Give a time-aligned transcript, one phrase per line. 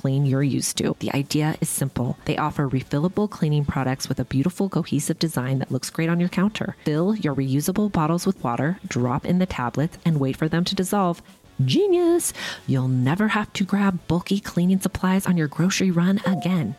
[0.00, 0.96] clean you're used to.
[1.00, 2.16] The idea is simple.
[2.24, 6.30] They offer refillable cleaning products with a beautiful cohesive design that looks great on your
[6.30, 6.74] counter.
[6.86, 10.74] Fill your reusable bottles with water, drop in the tablets, and wait for them to
[10.74, 11.20] dissolve.
[11.66, 12.32] Genius!
[12.66, 16.76] You'll never have to grab bulky cleaning supplies on your grocery run again.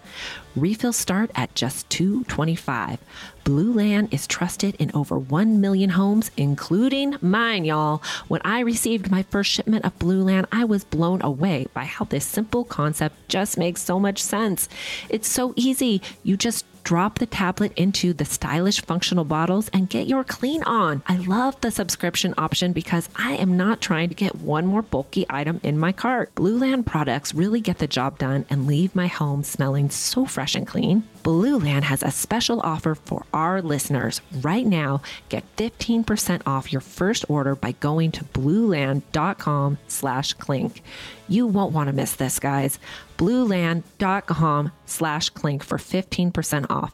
[0.55, 2.97] Refills start at just $2.25.
[3.45, 8.03] Blueland is trusted in over 1 million homes, including mine, y'all.
[8.27, 12.25] When I received my first shipment of Blueland, I was blown away by how this
[12.25, 14.67] simple concept just makes so much sense.
[15.09, 16.01] It's so easy.
[16.23, 21.03] You just drop the tablet into the stylish functional bottles and get your clean on.
[21.07, 25.25] I love the subscription option because I am not trying to get one more bulky
[25.29, 26.33] item in my cart.
[26.33, 30.67] Blueland products really get the job done and leave my home smelling so fresh and
[30.67, 31.03] clean.
[31.23, 34.21] Blueland has a special offer for our listeners.
[34.41, 40.81] Right now, get 15% off your first order by going to blueland.com slash clink.
[41.29, 42.79] You won't want to miss this, guys.
[43.17, 46.93] blueland.com slash clink for 15% off.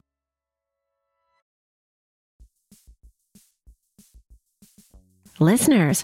[5.40, 6.04] Listeners,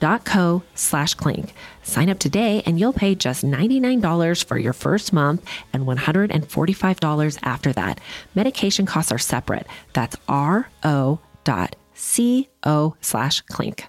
[0.00, 1.54] co slash clink.
[1.82, 7.72] Sign up today and you'll pay just $99 for your first month and $145 after
[7.72, 8.00] that.
[8.34, 9.66] Medication costs are separate.
[9.92, 13.86] That's ro dot co slash clink.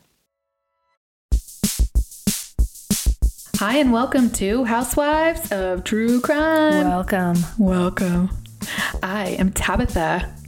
[3.59, 6.87] Hi, and welcome to Housewives of True Crime.
[6.87, 7.37] Welcome.
[7.57, 8.29] Welcome.
[9.01, 10.36] I am Tabitha.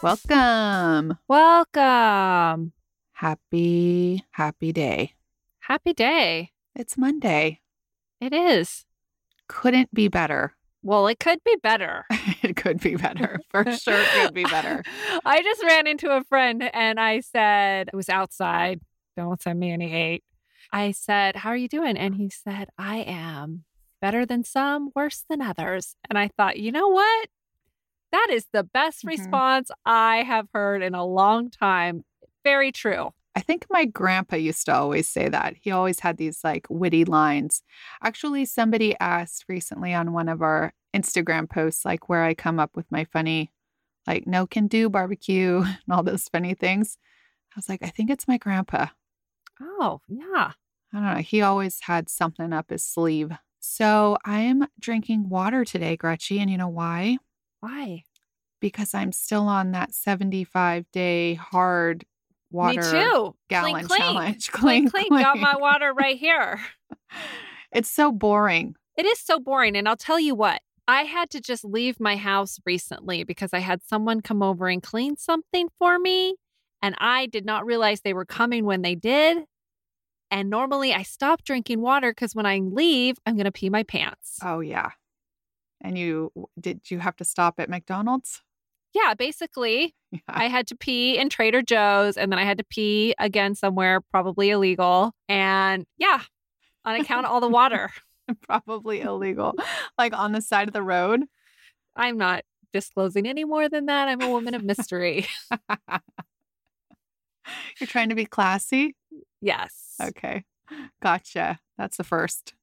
[0.00, 1.18] Welcome.
[1.26, 2.72] Welcome.
[3.14, 5.14] Happy, happy day.
[5.58, 6.52] Happy day.
[6.76, 7.60] It's Monday.
[8.20, 8.84] It is.
[9.48, 10.54] Couldn't be better.
[10.84, 12.04] Well, it could be better.
[12.42, 13.40] it could be better.
[13.50, 14.84] For sure, it could be better.
[15.24, 18.80] I just ran into a friend and I said, it was outside.
[19.16, 20.22] Don't send me any hate.
[20.72, 21.98] I said, How are you doing?
[21.98, 23.64] And he said, I am
[24.00, 25.96] better than some, worse than others.
[26.08, 27.28] And I thought, you know what?
[28.12, 29.08] That is the best Mhm.
[29.08, 32.04] response I have heard in a long time.
[32.44, 33.12] Very true.
[33.34, 35.54] I think my grandpa used to always say that.
[35.60, 37.62] He always had these like witty lines.
[38.02, 42.74] Actually, somebody asked recently on one of our Instagram posts, like where I come up
[42.74, 43.52] with my funny,
[44.06, 46.98] like no can do barbecue and all those funny things.
[47.52, 48.86] I was like, I think it's my grandpa.
[49.60, 50.52] Oh, yeah.
[50.92, 51.20] I don't know.
[51.22, 53.32] He always had something up his sleeve.
[53.60, 56.38] So I'm drinking water today, Gretchen.
[56.38, 57.18] And you know why?
[57.60, 58.04] Why?
[58.60, 62.04] Because I'm still on that 75 day hard
[62.50, 63.34] water Me too.
[63.48, 64.02] gallon clink, clink.
[64.02, 64.50] challenge.
[64.52, 65.10] Clink, clink.
[65.10, 66.60] Got my water right here.
[67.70, 68.76] It's so boring.
[68.96, 69.76] It is so boring.
[69.76, 73.58] And I'll tell you what, I had to just leave my house recently because I
[73.58, 76.36] had someone come over and clean something for me.
[76.80, 79.44] And I did not realize they were coming when they did.
[80.30, 83.82] And normally I stop drinking water because when I leave, I'm going to pee my
[83.82, 84.38] pants.
[84.42, 84.90] Oh, yeah.
[85.80, 88.42] And you did you have to stop at McDonald's?
[88.94, 90.20] Yeah, basically, Yeah.
[90.28, 94.00] I had to pee in Trader Joe's and then I had to pee again somewhere,
[94.00, 95.12] probably illegal.
[95.28, 96.22] And yeah,
[96.84, 97.90] on account of all the water.
[98.42, 99.54] Probably illegal.
[99.98, 101.24] like on the side of the road.
[101.94, 104.08] I'm not disclosing any more than that.
[104.08, 105.26] I'm a woman of mystery.
[107.80, 108.94] You're trying to be classy?
[109.40, 109.94] yes.
[110.02, 110.44] Okay.
[111.02, 111.58] Gotcha.
[111.78, 112.54] That's the first.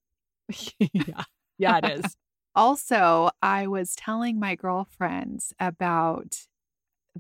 [0.80, 1.24] yeah.
[1.58, 2.16] Yeah, it is.
[2.56, 6.48] Also, I was telling my girlfriends about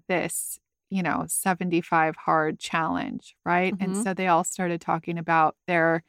[0.08, 0.60] this,
[0.90, 3.76] you know, 75 hard challenge, right?
[3.80, 3.98] And Mhm.
[3.98, 6.04] so they all started talking about their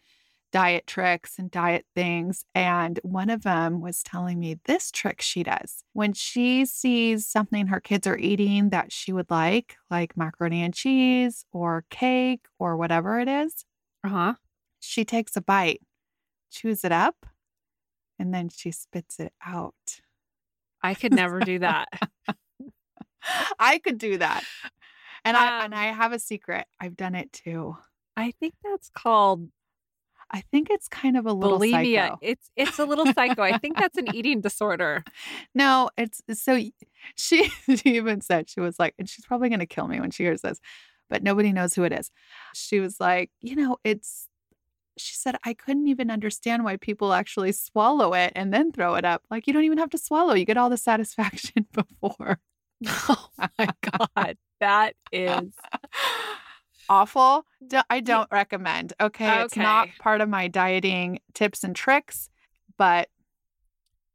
[0.52, 2.44] diet tricks and diet things.
[2.54, 5.84] And one of them was telling me this trick she does.
[5.94, 10.74] When she sees something her kids are eating that she would like, like macaroni and
[10.74, 13.64] cheese or cake or whatever it is,
[14.04, 14.34] Uh huh.
[14.80, 15.82] she takes a bite,
[16.50, 17.26] chews it up,
[18.18, 20.00] and then she spits it out.
[20.82, 21.88] I could never do that.
[23.58, 24.44] I could do that.
[25.24, 26.66] And I and Um, I have a secret.
[26.80, 27.76] I've done it too.
[28.16, 29.48] I think that's called
[30.28, 32.08] I think it's kind of a little bulimia.
[32.08, 32.18] psycho.
[32.20, 33.42] It's it's a little psycho.
[33.42, 35.04] I think that's an eating disorder.
[35.54, 36.60] No, it's so
[37.16, 40.24] she she even said she was like, and she's probably gonna kill me when she
[40.24, 40.60] hears this,
[41.08, 42.10] but nobody knows who it is.
[42.54, 44.28] She was like, you know, it's
[44.96, 49.04] she said, I couldn't even understand why people actually swallow it and then throw it
[49.04, 49.22] up.
[49.30, 50.34] Like you don't even have to swallow.
[50.34, 52.38] You get all the satisfaction before.
[52.88, 55.52] Oh my god, that is
[56.88, 57.46] awful.
[57.66, 58.92] Do- I don't recommend.
[59.00, 62.28] Okay, it's not part of my dieting tips and tricks,
[62.76, 63.08] but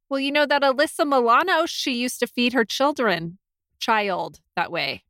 [0.10, 0.20] well.
[0.20, 3.40] You know that Alyssa Milano, she used to feed her children,
[3.80, 5.04] child that way,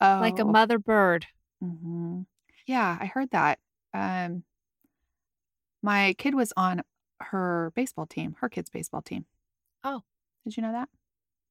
[0.00, 1.26] like a oh, mother bird.
[1.62, 2.26] mhm.
[2.66, 3.58] Yeah, I heard that.
[3.92, 4.44] Um,
[5.82, 6.82] my kid was on
[7.20, 9.26] her baseball team, her kid's baseball team.
[9.84, 10.02] Oh.
[10.44, 10.88] did you know that?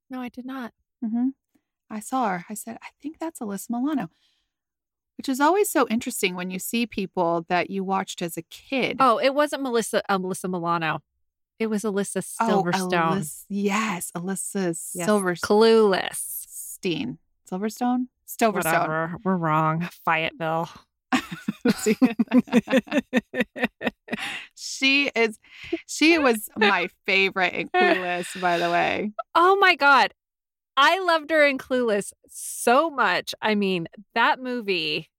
[0.09, 0.73] No, I did not.
[1.03, 1.29] hmm
[1.89, 2.45] I saw her.
[2.49, 4.09] I said, I think that's Alyssa Milano,
[5.17, 8.97] which is always so interesting when you see people that you watched as a kid.
[8.99, 10.99] Oh, it wasn't Melissa uh, Melissa Milano.
[11.57, 12.49] It was Alyssa Silverstone.
[12.49, 13.17] Oh, Silverstone.
[13.19, 15.47] Alyssa- yes, Alyssa Yes, Silverstein.
[15.57, 16.77] Clueless.
[17.51, 18.07] Silverstone?
[18.27, 18.53] Silverstone.
[18.53, 19.15] Whatever.
[19.23, 19.89] We're wrong.
[20.05, 20.69] Fayetteville.
[24.55, 25.39] She is
[25.87, 29.11] she was my favorite in Clueless, by the way.
[29.35, 30.13] oh my God.
[30.75, 33.35] I loved her in Clueless so much.
[33.41, 35.09] I mean, that movie,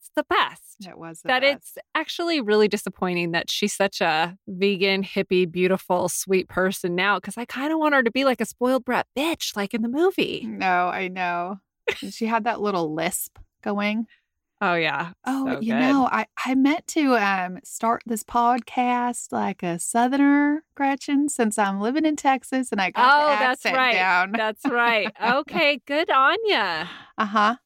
[0.00, 0.76] it's the best.
[0.88, 1.56] It was that best.
[1.56, 7.36] it's actually really disappointing that she's such a vegan, hippie, beautiful, sweet person now because
[7.36, 9.88] I kind of want her to be like a spoiled brat bitch, like in the
[9.88, 10.46] movie.
[10.48, 11.58] No, I know.
[11.96, 14.06] She had that little lisp going.
[14.62, 15.12] Oh, yeah.
[15.26, 15.78] Oh, So you good.
[15.80, 21.80] know, I, I meant to um start this podcast like a southerner, Gretchen, since I'm
[21.80, 23.92] living in Texas and I got Oh, that's right.
[23.94, 24.32] down.
[24.32, 25.10] That's right.
[25.22, 26.86] Okay, good on ya.
[27.16, 27.56] Uh-huh.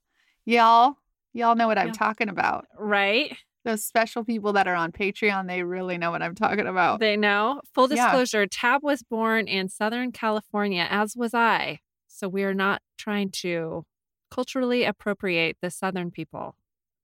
[0.45, 0.97] Y'all,
[1.33, 1.93] y'all know what I'm Yeah.
[1.93, 2.67] talking about.
[2.79, 3.37] Right?
[3.65, 7.01] Those special people that are on Patreon, they really know what I'm talking about.
[7.01, 7.61] They know.
[7.75, 8.07] Full Yeah.
[8.07, 11.81] disclosure Tab was born in Southern California, as was I.
[12.07, 13.85] So we are not trying to
[14.31, 16.57] culturally appropriate the Southern people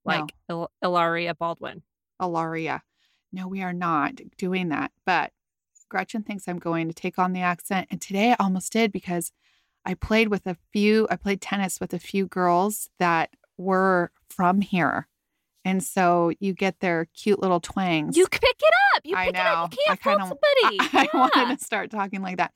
[0.05, 1.82] like Il- Ilaria Baldwin.
[2.20, 2.82] Ilaria.
[3.32, 4.93] No, we are not doing that.
[5.06, 5.32] But
[5.88, 7.88] Gretchen thinks I'm going to take on the accent.
[7.91, 9.32] And today I almost did because
[9.85, 14.60] I played with a few, I played tennis with a few girls that were from
[14.60, 15.06] here.
[15.65, 18.17] And so you get their cute little twangs.
[18.17, 19.03] You pick it up.
[19.05, 19.70] You I pick it up.
[19.72, 19.77] know.
[19.77, 20.39] You I can't fool kinda-
[20.72, 20.79] somebody.
[20.96, 22.53] I, I wanted to start talking like that.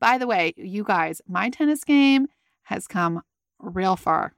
[0.00, 2.28] By the way, you guys, my tennis game
[2.62, 3.22] has come
[3.58, 4.34] real far.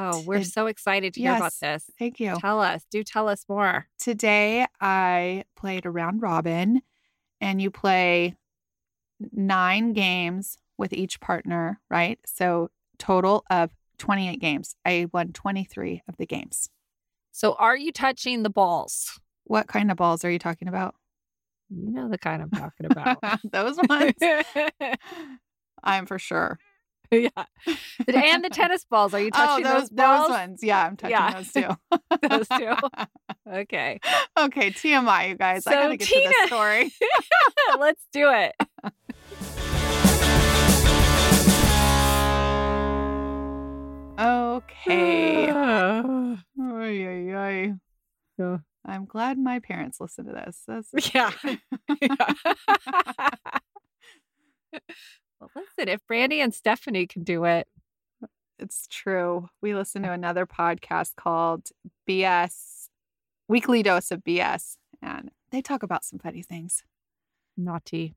[0.00, 1.90] Oh, we're so excited to hear about this.
[1.98, 2.36] Thank you.
[2.38, 2.84] Tell us.
[2.88, 3.88] Do tell us more.
[3.98, 6.82] Today I played a round robin
[7.40, 8.36] and you play
[9.32, 12.20] nine games with each partner, right?
[12.24, 14.76] So total of 28 games.
[14.84, 16.70] I won 23 of the games.
[17.32, 19.18] So, are you touching the balls?
[19.44, 20.94] What kind of balls are you talking about?
[21.70, 23.18] You know the kind I'm talking about.
[23.44, 24.14] Those ones?
[25.82, 26.58] I'm for sure.
[27.12, 27.28] yeah.
[28.06, 29.14] And the tennis balls.
[29.14, 30.30] Are you oh, touching oh, those, those balls?
[30.30, 30.60] ones.
[30.62, 31.34] Yeah, I'm touching Yeah.
[31.34, 31.68] those too.
[32.28, 32.74] Those two.
[33.50, 33.98] Okay.
[34.38, 35.66] okay, TMI, you guys.
[35.66, 36.92] I So gotta get to this story.
[37.78, 38.54] Let's do it.
[44.20, 45.46] Okay.
[45.46, 46.02] yeah.
[46.60, 47.74] Oy, oy, oy.
[48.36, 48.58] Yeah.
[48.84, 50.62] I'm glad my parents listen to this.
[50.66, 51.32] That's Yeah.
[55.40, 57.66] Well, listen, if Brandy and Stephanie can do it,
[58.58, 59.48] it's true.
[59.62, 61.68] We listen to another podcast called
[62.08, 62.88] BS
[63.48, 66.82] Weekly Dose of BS, and they talk about some funny things.
[67.56, 68.14] naughty.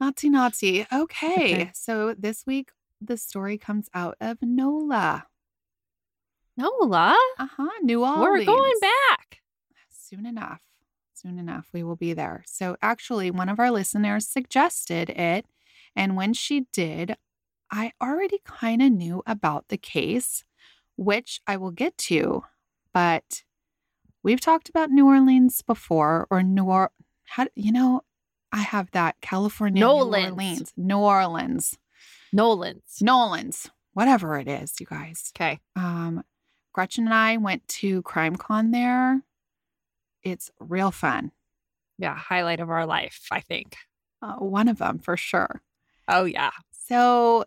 [0.00, 0.86] Nazi Nazi.
[0.92, 1.54] Okay.
[1.54, 1.70] Okay.
[1.74, 2.70] So this week
[3.00, 5.26] the story comes out of NOLA.
[6.56, 7.68] Nola, Uh huh.
[7.82, 8.22] New Orleans.
[8.22, 9.40] we're going back.
[9.90, 10.60] Soon enough.
[11.14, 12.42] Soon enough, we will be there.
[12.46, 15.46] So, actually, one of our listeners suggested it.
[15.96, 17.16] And when she did,
[17.70, 20.44] I already kind of knew about the case,
[20.96, 22.44] which I will get to.
[22.92, 23.42] But
[24.22, 26.90] we've talked about New Orleans before, or New Or,
[27.24, 28.02] how, you know,
[28.52, 30.12] I have that California, Nolans.
[30.12, 31.78] New Orleans, New Orleans,
[32.32, 32.98] Nolan's.
[33.00, 35.32] Nolans, whatever it is, you guys.
[35.34, 35.58] Okay.
[35.74, 36.22] Um,
[36.72, 39.22] Gretchen and I went to CrimeCon there.
[40.22, 41.32] It's real fun.
[41.98, 43.76] Yeah, highlight of our life, I think.
[44.20, 45.62] Uh, one of them for sure.
[46.08, 46.50] Oh, yeah.
[46.72, 47.44] So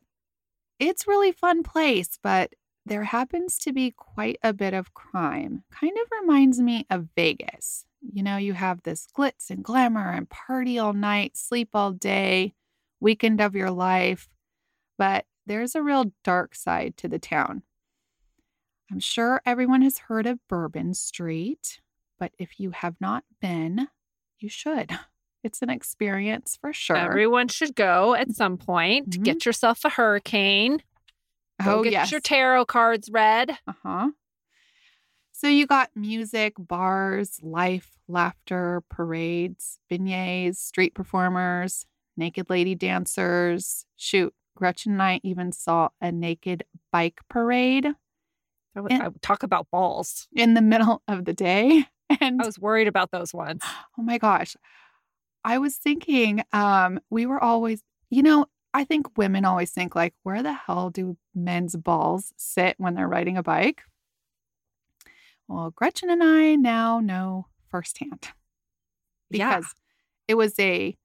[0.80, 2.54] it's really fun place, but
[2.86, 5.64] there happens to be quite a bit of crime.
[5.72, 7.86] Kind of reminds me of Vegas.
[8.14, 12.54] You know, you have this glitz and glamour and party all night, sleep all day,
[13.00, 14.30] weekend of your life,
[14.98, 17.64] but there's a real dark side to the town.
[18.92, 21.80] I'm sure everyone has heard of Bourbon Street,
[22.18, 23.88] but if you have not been,
[24.40, 24.98] you should.
[25.44, 26.98] It's an experience for sure.
[26.98, 29.12] Everyone should go at some point.
[29.12, 29.24] Mhm.
[29.24, 30.84] Get yourself a hurricane.
[31.64, 32.12] Go oh, get yes.
[32.12, 33.58] your tarot cards read.
[33.68, 34.10] Uh huh.
[35.32, 41.86] So you got music, bars, life, laughter, parades, beignets, street performers,
[42.18, 43.86] naked lady dancers.
[43.96, 47.94] Shoot, Gretchen and I even saw a naked bike parade
[48.76, 50.28] I would, And- I would talk about balls.
[50.34, 51.86] in the middle of the day.
[52.22, 53.62] And I was worried about those ones.
[53.98, 54.56] oh my gosh,
[55.44, 60.14] I was thinking, um, we were always, you know, I think women always think like,
[60.24, 63.84] where the hell do men's balls sit when they're riding a bike?
[65.48, 68.30] Well, Gretchen and I now know firsthand
[69.32, 69.58] Yeah.
[69.58, 69.74] because
[70.28, 70.96] it was a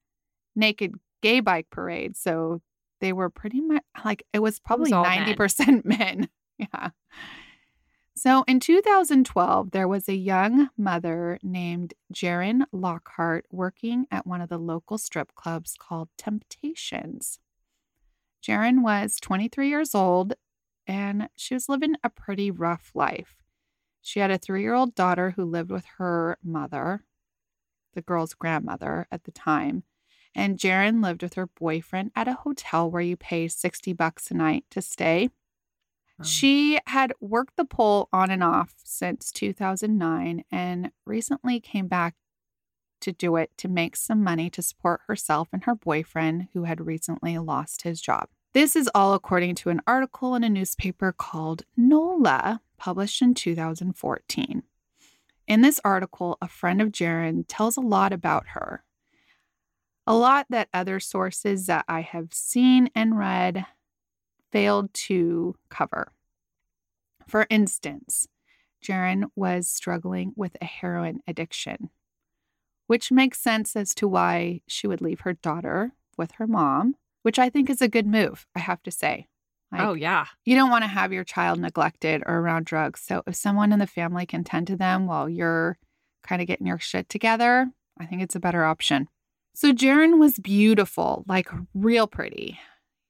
[0.55, 2.15] naked gay bike parade.
[2.15, 2.61] So
[3.01, 5.35] they were pretty much like it was probably all men.
[5.35, 6.29] 90% men.
[6.57, 6.89] Yeah.
[8.17, 14.47] So in 2012, there was a young mother named Jaren Lockhart working at one of
[14.47, 17.39] the local strip clubs called Temptations.
[18.41, 20.33] Jaren was 23 years old
[20.87, 23.35] and she was living a pretty rough life.
[24.01, 27.03] She had a three year old daughter who lived with her mother,
[27.93, 29.83] the girl's grandmother at the time.
[30.33, 34.35] And Jaren lived with her boyfriend at a hotel where you pay 60 bucks a
[34.35, 35.29] night to stay.
[36.19, 36.23] Oh.
[36.23, 42.15] She had worked the pole on and off since 2009 and recently came back
[43.01, 46.85] to do it to make some money to support herself and her boyfriend, who had
[46.85, 48.29] recently lost his job.
[48.53, 54.63] This is all according to an article in a newspaper called NOLA, published in 2014.
[55.47, 58.83] In this article, a friend of Jaren tells a lot about her.
[60.07, 63.65] A lot that other sources that I have seen and read
[64.51, 66.11] failed to cover.
[67.27, 68.27] For instance,
[68.83, 71.89] Jaren was struggling with a heroin addiction,
[72.87, 77.39] which makes sense as to why she would leave her daughter with her mom, which
[77.39, 79.27] I think is a good move, I have to say.
[79.71, 80.27] Like, oh, yeah.
[80.45, 83.01] you don't want to have your child neglected or around drugs.
[83.01, 85.77] So if someone in the family can tend to them while you're
[86.23, 89.07] kind of getting your shit together, I think it's a better option.
[89.53, 92.59] So Jaren was beautiful, like real pretty.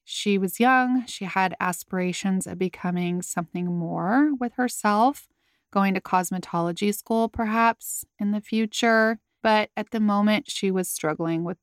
[0.06, 1.06] She was young.
[1.08, 5.28] She had aspirations of becoming something more with herself,
[5.72, 9.20] going to cosmetology school perhaps in the future.
[9.42, 11.58] But at the moment, she was struggling with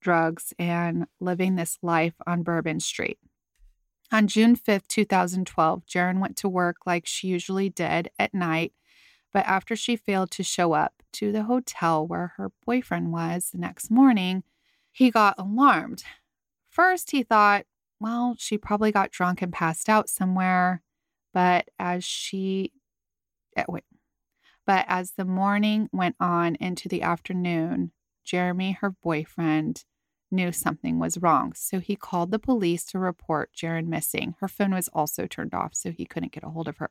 [0.00, 3.18] drugs and living this life on Bourbon Street.
[4.12, 8.72] On June 5th, 2012, Jaren went to work like she usually did at night,
[9.32, 13.58] but after she failed to show up to the hotel where her boyfriend was the
[13.58, 14.42] next morning,
[14.92, 16.04] he got alarmed.
[16.68, 17.66] First, he thought,
[18.04, 20.82] well, she probably got drunk and passed out somewhere,
[21.32, 22.70] but as she
[23.56, 23.84] eh, wait,
[24.66, 27.92] but as the morning went on into the afternoon,
[28.22, 29.84] Jeremy, her boyfriend,
[30.30, 31.54] knew something was wrong.
[31.54, 34.34] So he called the police to report Jaren missing.
[34.40, 36.90] Her phone was also turned off, so he couldn't get a hold of her.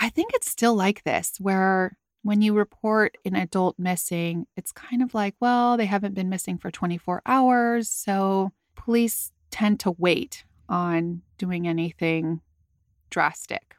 [0.00, 5.00] I think it's still like this, where when you report an adult missing, it's kind
[5.00, 7.88] of like, well, they haven't been missing for 24 hours.
[7.88, 12.40] So police tend to wait on doing anything
[13.10, 13.76] drastic.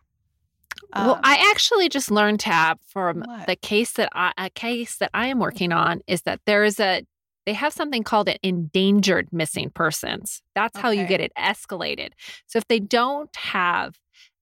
[0.95, 3.47] well, Um, I actually just learned tab from What?
[3.47, 6.79] the case that I a case that I am working on is that there is
[6.79, 7.05] a
[7.45, 10.41] they have something called an endangered missing persons.
[10.55, 12.09] That's how you get it escalated.
[12.47, 13.99] So if they don't have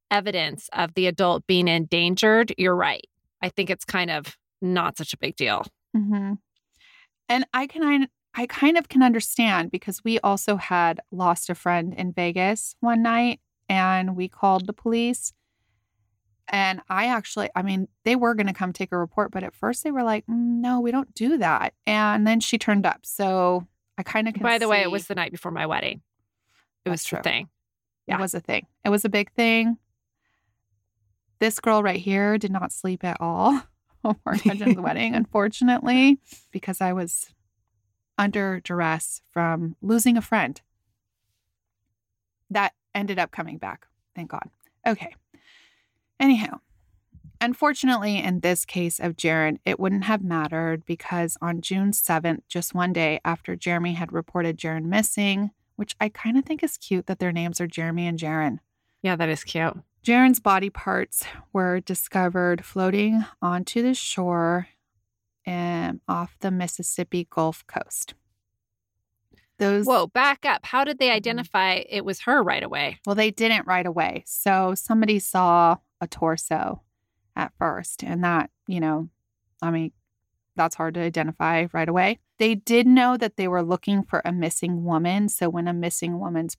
[0.09, 3.05] evidence of the adult being endangered, you're right.
[3.41, 5.65] I think it's kind of not such a big deal.
[5.93, 6.33] hmm
[7.27, 11.93] And I can I kind of can understand because we also had lost a friend
[11.93, 15.33] in Vegas one night and we called the police.
[16.47, 19.53] And I actually, I mean, they were going to come take a report, but at
[19.53, 21.73] first they were like, "Mm, no, we don't do that.
[21.85, 23.05] And then she turned up.
[23.05, 26.01] So I kind of can By the way, it was the night before my wedding.
[26.85, 27.23] It was That's the true.
[27.23, 27.49] thing.
[28.07, 28.17] yeah.
[28.17, 28.65] It was a thing.
[28.83, 29.77] It was a big thing.
[31.39, 33.61] This girl right here did not sleep at all
[34.03, 36.19] over Jen's wedding, unfortunately,
[36.51, 37.27] because I was
[38.17, 40.61] under duress from losing a friend.
[42.49, 43.87] That ended up coming back.
[44.15, 44.49] Thank God.
[44.85, 45.15] Okay.
[46.19, 46.59] Anyhow,
[47.41, 52.75] unfortunately, in this case of Jaren, it wouldn't have mattered because on June 7th, just
[52.75, 57.07] one day after Jeremy had reported Jaren missing, which I kind of think is cute
[57.07, 58.59] that their names are Jeremy and Jaren.
[59.01, 59.77] Yeah, that is cute.
[60.05, 64.67] Jaren's body parts were discovered floating onto the shore
[65.45, 68.13] um, off the Mississippi Gulf Coast.
[69.59, 70.65] Those Whoa, back up.
[70.65, 71.13] How did they Mhm.
[71.15, 72.99] identify it was her right away?
[73.05, 74.23] Well, they didn't right away.
[74.25, 76.81] So somebody saw a torso
[77.35, 79.09] at first, and that, you know,
[79.61, 79.91] I mean,
[80.55, 82.19] that's hard to identify right away.
[82.39, 85.29] They did know that they were looking for a missing woman.
[85.29, 86.57] So when a missing woman's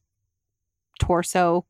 [1.00, 1.66] torso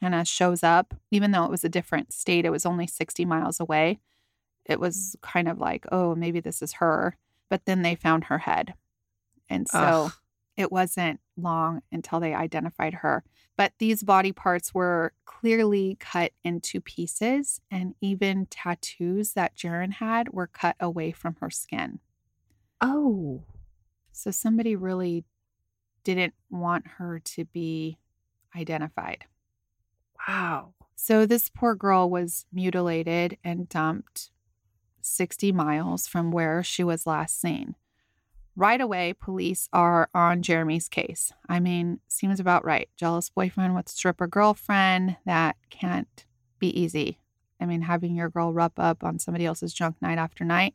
[0.00, 3.24] kind of shows up, even though it was a different state, it was only 60
[3.24, 4.00] miles away.
[4.64, 4.82] It mm-hmm.
[4.82, 7.16] was kind of like, oh, maybe this is her.
[7.48, 8.74] But then they found her head.
[9.48, 10.12] And so Ugh.
[10.56, 13.24] it wasn't long until they identified her.
[13.56, 20.32] But these body parts were clearly cut into pieces, and even tattoos that Jaren had
[20.32, 21.98] were cut away from her skin.
[22.80, 23.42] Oh.
[24.12, 25.24] So somebody really
[26.04, 27.98] didn't want her to be
[28.56, 29.24] identified.
[30.26, 30.74] Wow.
[30.94, 34.30] So this poor girl was mutilated and dumped
[35.02, 37.74] 60 miles from where she was last seen.
[38.54, 41.32] Right away, police are on Jeremy's case.
[41.48, 42.88] I mean, seems about right.
[42.96, 45.16] Jealous boyfriend with stripper girlfriend.
[45.24, 46.26] That can't
[46.58, 47.18] be easy.
[47.60, 50.74] I mean, having your girl rub up on somebody else's junk night after night.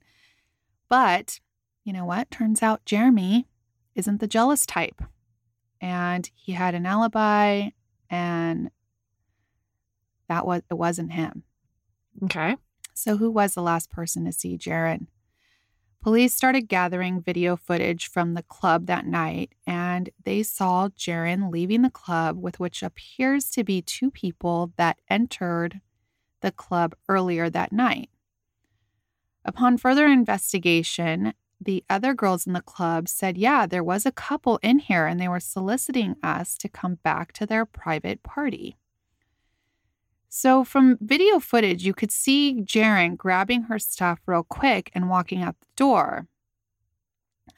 [0.90, 1.40] But
[1.84, 2.32] you know what?
[2.32, 3.48] Turns out Jeremy
[3.94, 5.02] isn't the jealous type.
[5.80, 7.70] And he had an alibi
[8.10, 8.72] and
[10.28, 11.44] that was it wasn't him.
[12.24, 12.58] Okay.
[12.98, 15.06] So who was the last person to see Jaren?
[16.02, 21.84] Police started gathering video footage from the club that night and they saw Jaren leaving
[21.84, 25.80] the club with which appears to be two people that entered
[26.42, 28.10] the club earlier that night.
[29.46, 34.58] Upon further investigation, the other girls in the club said, Yeah, there was a couple
[34.64, 38.76] in here and they were soliciting us to come back to their private party.
[40.30, 45.42] So, from video footage, you could see Jaren grabbing her stuff real quick and walking
[45.42, 46.28] out the door.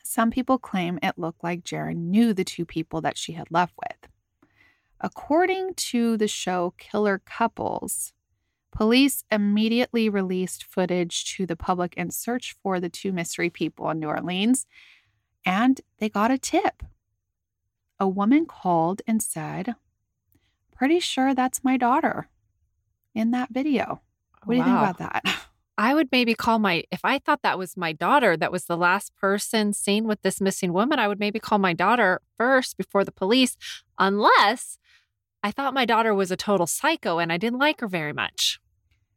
[0.04, 3.74] Some people claim it looked like Jaren knew the two people that she had left
[3.78, 4.10] with.
[5.02, 8.14] According to the show Killer Couples,
[8.72, 14.00] police immediately released footage to the public in search for the two mystery people in
[14.00, 14.68] New Orleans,
[15.44, 16.84] and they got a tip.
[18.00, 19.76] A woman called and said,
[20.72, 22.30] Pretty sure that's my daughter
[23.20, 24.02] in that video.
[24.36, 25.24] Oh, what do you think about that?
[25.78, 28.78] I would maybe call my, if I thought that was my daughter, that was the
[28.78, 33.06] last person seen with this missing woman, I would maybe call my daughter first before
[33.06, 33.56] the police,
[33.98, 34.78] unless
[35.42, 38.60] I thought my daughter was a total psycho and I didn't like her very much.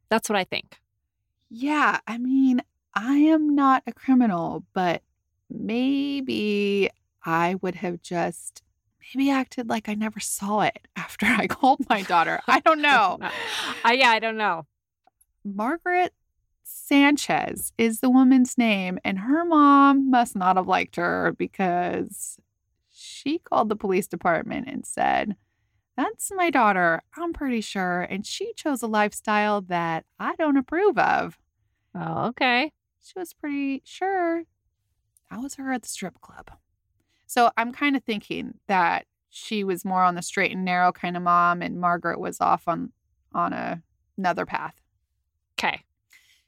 [0.09, 0.79] That's what I think.
[1.49, 2.61] Yeah, I mean,
[2.93, 5.01] I am not a criminal, but
[5.49, 6.89] maybe
[7.25, 8.63] I would have just
[9.15, 12.41] maybe acted like I never saw it after I called my daughter.
[12.47, 13.19] I don't know.
[13.83, 14.65] I, yeah, I don't know.
[15.43, 16.13] Margaret
[16.63, 22.37] Sanchez is the woman's name, and her mom must not have liked her because
[22.89, 25.35] she called the police department and said,
[25.97, 28.01] That's my daughter, I'm pretty sure.
[28.01, 31.37] And she chose a lifestyle that I don't approve of.
[31.95, 32.71] Oh, okay.
[33.03, 34.43] She was pretty sure
[35.29, 36.51] that was her at the strip club.
[37.33, 41.17] So I'm kind of thinking that she was more on the straight and narrow kind
[41.17, 42.91] of mom, and Margaret was off on
[43.33, 43.81] on a,
[44.19, 44.75] another path.
[45.57, 45.81] Okay.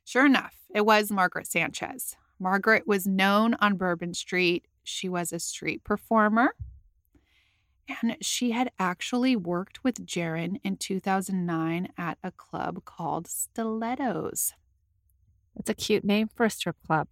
[0.03, 2.15] Sure enough, it was Margaret Sanchez.
[2.39, 4.67] Margaret was known on Bourbon Street.
[4.83, 6.53] She was a street performer.
[8.03, 14.53] And she had actually worked with Jaren in 2009 at a club called Stilettos.
[15.55, 17.07] That's a cute name for a strip club.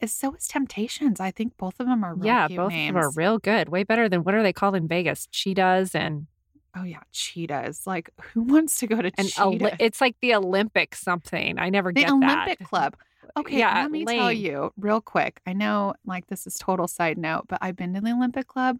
[0.00, 1.18] Is so is Temptations.
[1.18, 2.90] I think both of them are real yeah, both names.
[2.90, 3.68] of them are real good.
[3.68, 5.26] Way better than what are they called in Vegas?
[5.26, 6.26] Cheetahs and
[6.76, 7.86] Oh yeah, cheetahs.
[7.86, 9.44] Like who wants to go to and cheetah?
[9.44, 11.58] Oli- it's like the Olympic something.
[11.58, 12.64] I never the get Olympic that.
[12.64, 12.96] Club.
[13.36, 15.40] Okay, yeah, let me tell you real quick.
[15.46, 18.78] I know like this is total side note, but I've been to the Olympic Club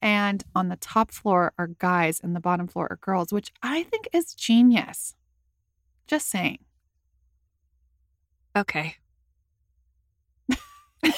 [0.00, 3.82] and on the top floor are guys and the bottom floor are girls, which I
[3.84, 5.14] think is genius.
[6.06, 6.60] Just saying.
[8.56, 8.96] Okay.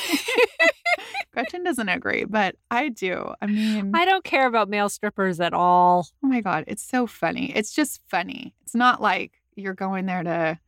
[1.32, 3.34] Gretchen doesn't agree, but I do.
[3.40, 6.08] I mean, I don't care about male strippers at all.
[6.24, 7.52] oh my God, it's so funny.
[7.54, 8.54] It's just funny.
[8.62, 10.58] It's not like you're going there to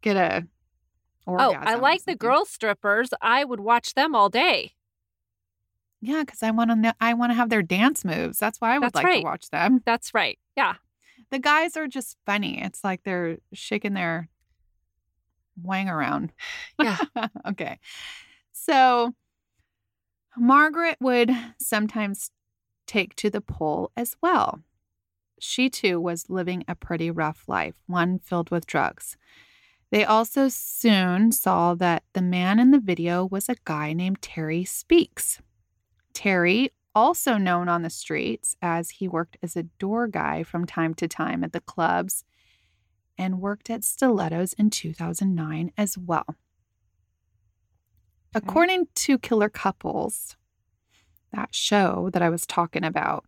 [0.00, 0.46] get a
[1.26, 3.10] Oh, I like the girl strippers.
[3.20, 4.74] I would watch them all day.
[6.00, 6.92] Yeah, because I want to know.
[7.00, 8.38] I want to have their dance moves.
[8.38, 9.20] That's why I would That's like right.
[9.20, 9.82] to watch them.
[9.84, 10.38] That's right.
[10.56, 10.74] Yeah.
[11.30, 12.60] The guys are just funny.
[12.60, 14.28] It's like they're shaking their
[15.62, 16.32] wang around.
[16.80, 16.98] Yeah.
[17.48, 17.78] okay.
[18.64, 19.14] So
[20.36, 22.30] Margaret would sometimes
[22.86, 24.60] take to the pole as well.
[25.40, 29.16] She too was living a pretty rough life, one filled with drugs.
[29.90, 34.64] They also soon saw that the man in the video was a guy named Terry
[34.64, 35.42] Speaks.
[36.14, 40.94] Terry, also known on the streets as he worked as a door guy from time
[40.94, 42.22] to time at the clubs
[43.18, 46.36] and worked at Stilettos in 2009 as well.
[48.34, 48.48] Mm-hmm.
[48.48, 50.36] According to Killer Couples,
[51.32, 53.24] that show that I was talking about,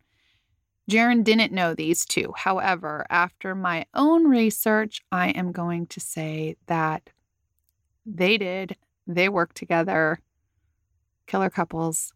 [0.90, 2.32] Jaren didn't know these two.
[2.36, 7.10] However, after my own research, I am going to say that
[8.04, 8.76] they did.
[9.06, 10.20] They worked together.
[11.26, 12.12] Killer Couples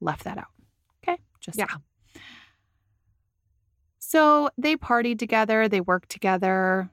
[0.00, 0.46] left that out.
[1.02, 1.18] Okay.
[1.40, 1.66] Just Yeah.
[3.98, 6.90] So they partied together, they worked together,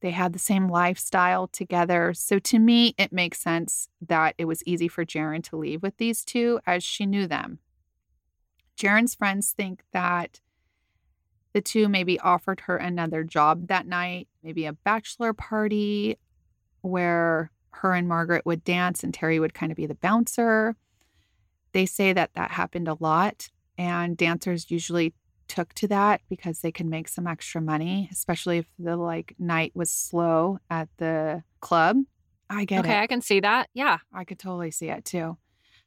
[0.00, 2.14] they had the same lifestyle together.
[2.14, 5.96] So to me, it makes sense that it was easy for Jaren to leave with
[5.98, 7.58] these two as she knew them.
[8.78, 10.40] Jaren's friends think that
[11.52, 16.16] the two maybe offered her another job that night, maybe a bachelor party
[16.80, 20.76] where her and Margaret would dance and Terry would kind of be the bouncer.
[21.72, 25.12] They say that that happened a lot, and dancers usually
[25.50, 29.72] took to that because they could make some extra money, especially if the like night
[29.74, 31.96] was slow at the club.
[32.48, 33.02] I get okay, it.
[33.02, 33.68] I can see that.
[33.74, 33.98] Yeah.
[34.12, 35.36] I could totally see it too.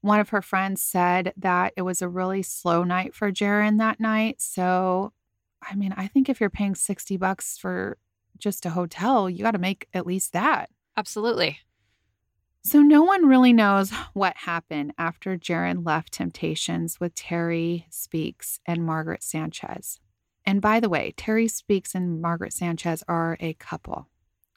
[0.02, 4.02] One of her friends said that it was a really slow night for Jaren that
[4.02, 4.41] night.
[4.41, 5.13] So,
[5.62, 7.97] I mean, I think if you're paying 60 bucks for
[8.38, 10.69] just a hotel, you got to make at least that.
[10.97, 11.60] Absolutely.
[12.65, 18.86] So, no one really knows what happened after Jaren left Temptations with Terry Speaks and
[18.86, 19.99] Margaret Sanchez.
[20.45, 24.08] And by the way, Terry Speaks and Margaret Sanchez are a couple.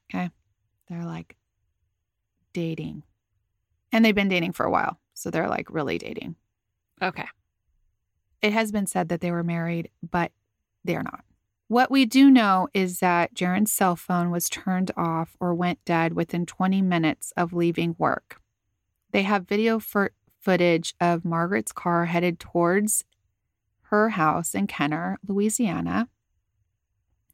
[0.08, 0.30] Okay.
[0.88, 1.36] They're like
[2.52, 3.02] dating.
[3.90, 5.00] And they've been dating for a while.
[5.14, 6.36] So, they're like really dating.
[7.02, 7.26] Okay.
[8.40, 10.30] It has been said that they were married, but
[10.84, 11.24] they're not.
[11.68, 16.12] What we do know is that Jaren's cell phone was turned off or went dead
[16.12, 18.40] within 20 minutes of leaving work.
[19.10, 23.04] They have video for footage of Margaret's car headed towards
[23.88, 26.08] her house in Kenner, Louisiana.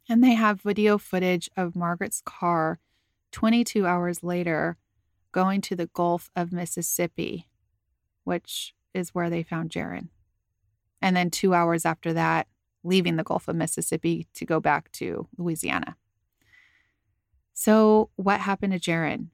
[0.09, 2.79] And they have video footage of Margaret's car
[3.33, 4.79] 22 hours later
[5.31, 7.49] going to the Gulf of Mississippi,
[8.25, 10.09] which is where they found Jaren.
[11.03, 12.47] And then two hours after that,
[12.85, 15.97] leaving the Gulf of Mississippi to go back to Louisiana.
[17.55, 19.29] So, what happened to Jaren?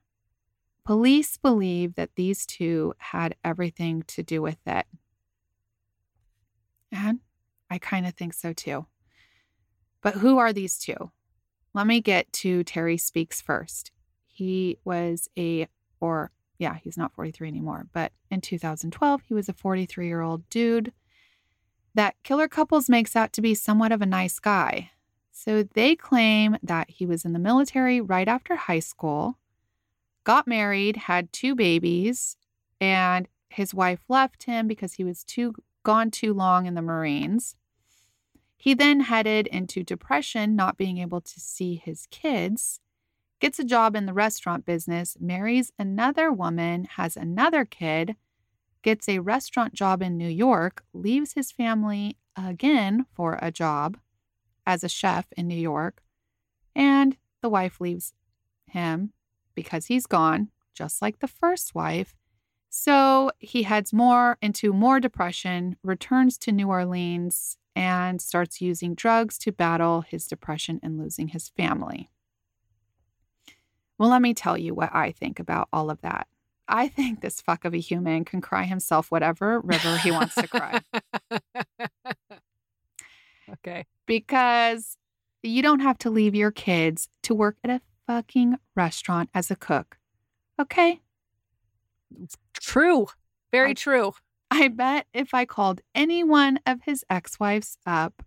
[0.84, 4.86] Police believe that these two had everything to do with it.
[6.90, 7.20] And
[7.70, 8.86] I kind of think so too.
[10.02, 11.10] But who are these two?
[11.74, 13.92] Let me get to Terry Speaks first.
[14.26, 15.68] He was a,
[16.00, 20.48] or yeah, he's not 43 anymore, but in 2012, he was a 43 year old
[20.48, 20.92] dude
[21.94, 24.90] that Killer Couples makes out to be somewhat of a nice guy.
[25.32, 29.38] So they claim that he was in the military right after high school,
[30.24, 32.36] got married, had two babies,
[32.80, 37.56] and his wife left him because he was too gone too long in the Marines.
[38.56, 42.80] He then headed into depression, not being able to see his kids,
[43.40, 48.16] gets a job in the restaurant business, marries another woman, has another kid,
[48.88, 53.98] gets a restaurant job in New York, leaves his family again for a job
[54.66, 56.02] as a chef in New York,
[56.74, 58.14] and the wife leaves
[58.66, 59.12] him
[59.54, 62.16] because he's gone, just like the first wife.
[62.70, 69.36] So he heads more into more depression, returns to New Orleans, and starts using drugs
[69.40, 72.08] to battle his depression and losing his family.
[73.98, 76.26] Well, let me tell you what I think about all of that.
[76.68, 80.46] I think this fuck of a human can cry himself whatever river he wants to
[80.46, 80.80] cry
[83.52, 83.86] okay.
[84.06, 84.96] because
[85.42, 89.56] you don't have to leave your kids to work at a fucking restaurant as a
[89.56, 89.96] cook
[90.60, 91.00] Okay.
[92.60, 93.06] True.
[93.52, 94.12] Very I- true.
[94.50, 98.22] I bet if I called any one of his ex wives up,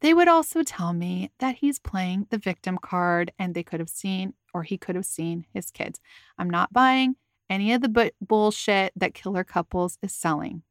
[0.00, 3.90] they would also tell me that he's playing the victim card and they could have
[3.90, 6.00] seen or he could have seen his kids.
[6.38, 7.14] I'm not buying
[7.52, 10.62] any of the bu- bullshit that killer couples is selling.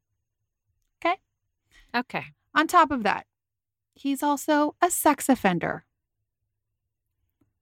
[0.98, 1.16] Okay.
[1.94, 2.24] Okay.
[2.54, 3.26] On top of that,
[3.94, 5.84] he's also a sex offender.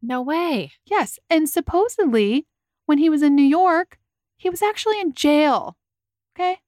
[0.02, 0.72] No way.
[0.86, 1.18] Yes.
[1.28, 2.46] And supposedly,
[2.86, 3.98] when he was in New York,
[4.36, 5.76] he was actually in jail.
[6.34, 6.60] Okay.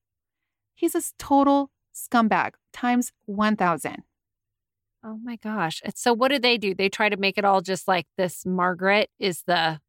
[0.75, 4.03] He's a total scumbag times 1,000.
[5.05, 5.81] Oh my gosh.
[5.95, 6.75] So what do they do?
[6.75, 9.81] They try to make it all just like this Margaret is the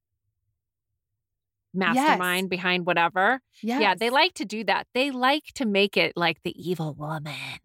[1.73, 3.41] mastermind behind whatever.
[3.61, 3.81] Yes.
[3.81, 4.87] Yeah, they like to do that.
[4.93, 7.59] They like to make it like the evil woman.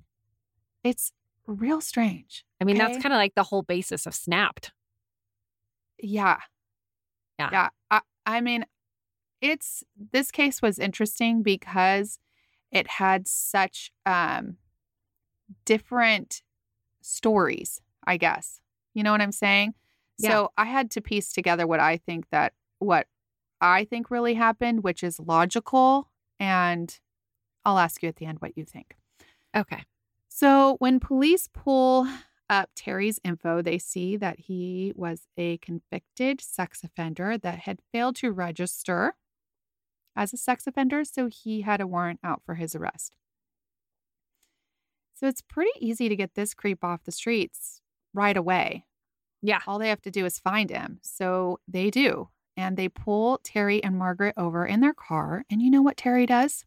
[0.82, 1.12] It's
[1.46, 2.44] real strange.
[2.60, 2.86] I mean, Okay.
[2.92, 4.72] that's kind of like the whole basis of Snapped.
[5.98, 6.38] Yeah.
[7.38, 7.48] Yeah.
[7.52, 7.68] Yeah.
[7.90, 8.64] I, I mean,
[9.40, 12.18] it's this case was interesting because
[12.72, 14.56] it had such um
[15.64, 16.42] different
[17.00, 18.60] stories, I guess.
[18.94, 19.74] You know what I'm saying?
[20.18, 20.30] Yeah.
[20.30, 23.06] So I had to piece together what I think that what
[23.60, 26.08] I think really happened, which is logical.
[26.40, 26.98] And
[27.64, 28.96] I'll ask you at the end what you think.
[29.56, 29.84] Okay.
[30.28, 32.06] So when police pull
[32.48, 38.16] up Terry's info, they see that he was a convicted sex offender that had failed
[38.16, 39.14] to register
[40.16, 41.04] as a sex offender.
[41.04, 43.16] So he had a warrant out for his arrest.
[45.14, 47.80] So it's pretty easy to get this creep off the streets
[48.14, 48.84] right away.
[49.42, 49.60] Yeah.
[49.66, 51.00] All they have to do is find him.
[51.02, 52.28] So they do.
[52.58, 55.44] And they pull Terry and Margaret over in their car.
[55.48, 56.64] And you know what Terry does?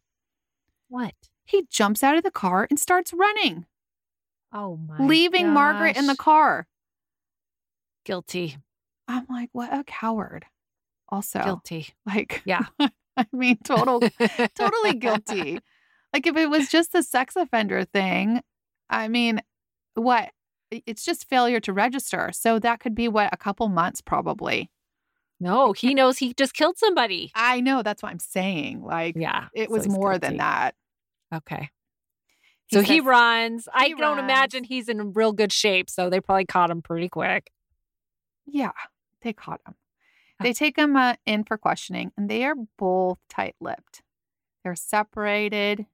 [0.88, 1.14] What?
[1.44, 3.66] He jumps out of the car and starts running,
[4.54, 6.66] Oh my leaving Margaret in the car.
[8.06, 8.58] Guilty.
[9.10, 10.46] I'm like, what a coward.
[11.10, 11.90] Also, Guilty.
[12.06, 12.66] like, Yeah.
[13.18, 14.00] I mean, total,
[14.56, 15.60] totally guilty.
[16.14, 18.42] Like, if it was just the sex offender thing,
[18.90, 19.42] I mean,
[19.96, 20.30] what?
[20.72, 22.32] It's just failure to register.
[22.32, 24.72] So that could be what a couple months probably.
[25.42, 27.32] No, he knows he just killed somebody.
[27.36, 27.82] I know.
[27.82, 28.84] That's what I'm saying.
[28.84, 29.48] Like, Yeah.
[29.56, 30.76] it was he's more than that.
[31.34, 31.70] Okay.
[32.72, 33.68] so he says- runs.
[33.74, 37.10] I he don't imagine he's in real good shape, so they probably caught him pretty
[37.10, 37.52] quick.
[38.46, 38.72] Yeah,
[39.24, 39.76] they caught him.
[40.42, 44.02] They take him uh, in for questioning, and they are both tight lipped.
[44.64, 45.86] They're separated,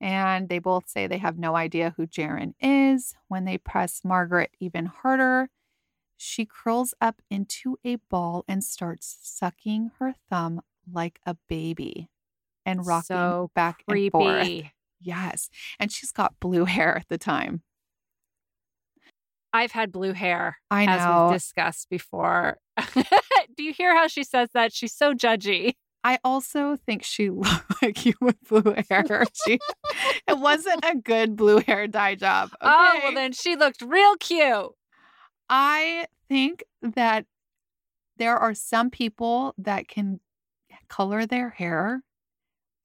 [0.00, 3.14] and they both say they have no idea who Jaren is.
[3.28, 5.50] When they press Margaret even harder,
[6.18, 10.60] she curls up into a ball and starts sucking her thumb
[10.92, 12.10] like a baby
[12.66, 14.48] and rocking So back and forth.
[15.00, 15.48] Yes.
[15.78, 17.62] And she's got blue hair at the time.
[19.52, 21.28] I've had blue hair, I as know.
[21.28, 22.58] we've discussed before.
[23.56, 24.74] Do you hear how she says that?
[24.74, 25.72] She's so judgy.
[26.04, 29.24] I also think she looked like you with blue hair.
[29.46, 29.58] She,
[30.26, 32.50] it wasn't a good blue hair dye job.
[32.60, 34.72] Oh, well, then she looked real cute.
[35.48, 37.26] I think that
[38.16, 40.20] there are some people that can
[40.88, 42.02] color their hair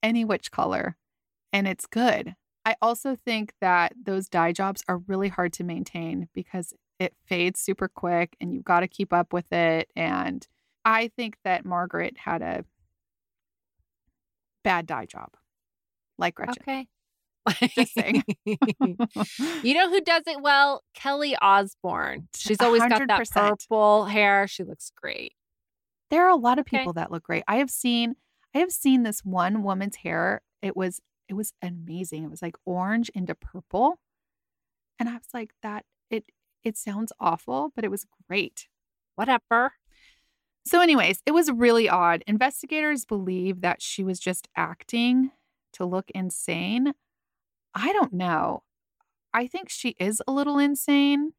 [0.02, 0.96] any which color,
[1.52, 2.34] and it's good.
[2.66, 7.60] I also think that those dye jobs are really hard to maintain because it fades
[7.60, 9.90] super quick and you've got to keep up with it.
[9.96, 10.46] And
[10.84, 12.64] I think that Margaret had a
[14.62, 15.30] bad dye job,
[16.18, 16.62] like Gretchen.
[16.62, 16.88] Okay.
[17.74, 18.22] Just saying.
[18.46, 20.82] you know who does it well?
[20.94, 22.28] Kelly Osbourne.
[22.34, 24.46] She's always got that purple hair.
[24.48, 25.32] She looks great.
[26.10, 26.78] There are a lot of Okay.
[26.78, 27.44] people that look great.
[27.48, 28.14] I have seen
[28.54, 30.42] I have seen this one woman's hair.
[30.62, 32.24] It was it was amazing.
[32.24, 33.98] It was like orange into purple.
[34.98, 36.24] And I was like that it
[36.62, 38.68] it sounds awful, but it was great.
[39.16, 39.72] Whatever.
[40.66, 42.24] So anyways, it was really odd.
[42.26, 45.30] Investigators believe that she was just acting
[45.74, 46.94] to look insane.
[47.74, 48.62] I don't know.
[49.32, 51.32] I think she is a little insane.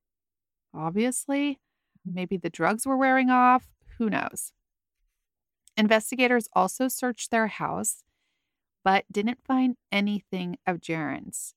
[0.74, 1.60] Obviously,
[2.08, 2.16] mm-hmm.
[2.16, 3.68] maybe the drugs were wearing off.
[3.98, 4.52] Who knows?
[5.78, 8.04] Investigators also searched their house,
[8.84, 11.54] but didn't find anything of Jaren's.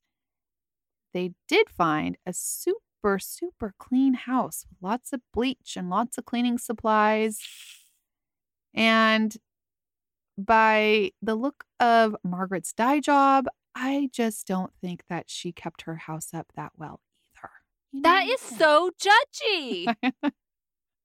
[1.12, 6.24] They did find a super, super clean house with lots of bleach and lots of
[6.24, 7.40] cleaning supplies.
[8.74, 9.36] And
[10.36, 13.46] by the look of Margaret's dye job,
[13.80, 17.00] I just don't think that she kept her house up that well
[17.36, 17.50] either.
[17.92, 19.94] You That is so judgy.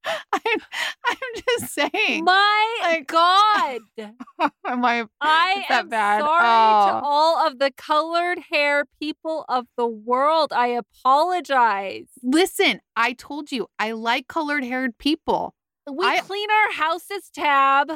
[0.05, 0.59] I'm,
[1.07, 2.25] I'm just saying.
[2.25, 3.79] My Like- God.
[4.67, 5.05] Am I?
[5.21, 6.19] I that am bad?
[6.21, 6.99] sorry Oh.
[6.99, 10.51] to all of the colored hair people of the world.
[10.51, 12.07] I apologize.
[12.21, 15.53] Listen, I told you I like colored haired people.
[15.89, 17.89] We I- clean our houses, Tab.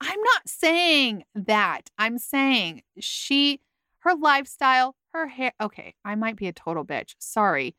[0.00, 1.90] I'm not saying that.
[1.96, 3.60] I'm saying she,
[4.06, 5.52] her lifestyle, her hair.
[5.60, 7.14] Okay, I might be a total bitch.
[7.18, 7.74] Sorry.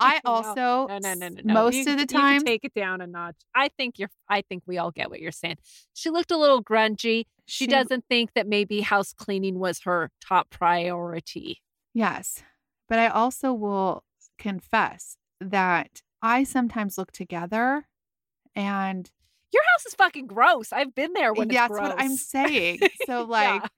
[0.00, 1.54] I also, no, no, no, no, no.
[1.54, 3.36] most You- of the time, take it down a notch.
[3.54, 4.10] I think you're.
[4.28, 5.56] I think we all get what you're saying.
[5.94, 7.24] She looked a little grungy.
[7.46, 11.62] She, doesn't think that maybe house cleaning was her top priority.
[11.94, 12.42] Yes.
[12.90, 14.04] But I also will
[14.38, 17.86] confess that I sometimes look together
[18.54, 19.10] and
[19.52, 20.72] Your house is fucking gross.
[20.74, 22.80] I've been there when that's it's what I'm saying.
[23.06, 23.68] So, like, Yeah.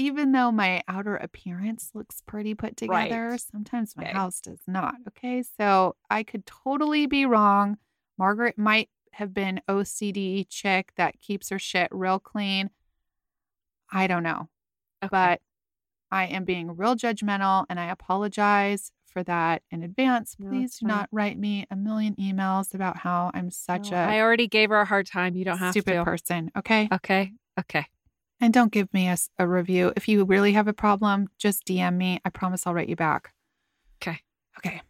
[0.00, 3.40] Even though my outer appearance looks pretty put together, Right.
[3.40, 4.12] sometimes my Okay.
[4.12, 4.94] house does not.
[5.08, 5.42] Okay.
[5.42, 7.76] So I could totally be wrong.
[8.18, 12.70] Margaret might have been OCD chick that keeps her shit real clean.
[13.92, 14.48] I don't know.
[15.02, 15.08] Okay.
[15.10, 15.40] But
[16.10, 20.36] I am being real judgmental and I apologize for that in advance.
[20.36, 24.00] Please it's do not write me a million emails about how I'm such No, a
[24.00, 25.34] I already gave her a hard time.
[25.34, 26.04] You don't have stupid to.
[26.04, 26.50] person.
[26.56, 26.88] Okay.
[26.92, 27.32] Okay.
[27.58, 27.86] Okay.
[28.40, 29.92] And don't give me a review.
[29.96, 32.20] If you really have a problem, just DM me.
[32.24, 33.32] I promise I'll write you back.
[34.02, 34.18] Okay.
[34.58, 34.80] Okay.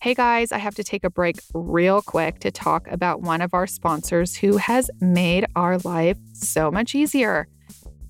[0.00, 3.54] Hey guys, I have to take a break real quick to talk about one of
[3.54, 7.48] our sponsors who has made our life so much easier.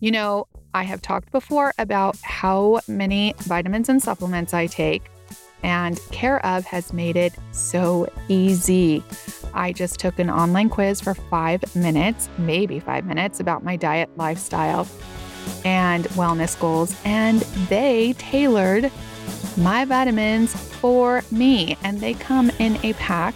[0.00, 5.02] You know, I have talked before about how many vitamins and supplements I take,
[5.64, 9.02] and Care of has made it so easy.
[9.54, 14.10] I just took an online quiz for five minutes, maybe five minutes, about my diet,
[14.16, 14.86] lifestyle,
[15.64, 18.92] and wellness goals, and they tailored
[19.56, 21.76] my vitamins for me.
[21.82, 23.34] And they come in a pack,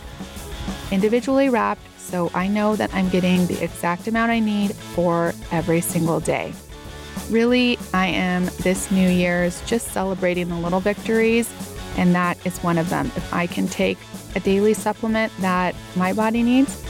[0.93, 5.81] individually wrapped, so I know that I'm getting the exact amount I need for every
[5.81, 6.53] single day.
[7.31, 11.53] Really, I am this New Year's just celebrating the little victories,
[11.99, 13.07] and that is one of them.
[13.17, 13.99] If I can take
[14.35, 16.83] a daily supplement that my body needs,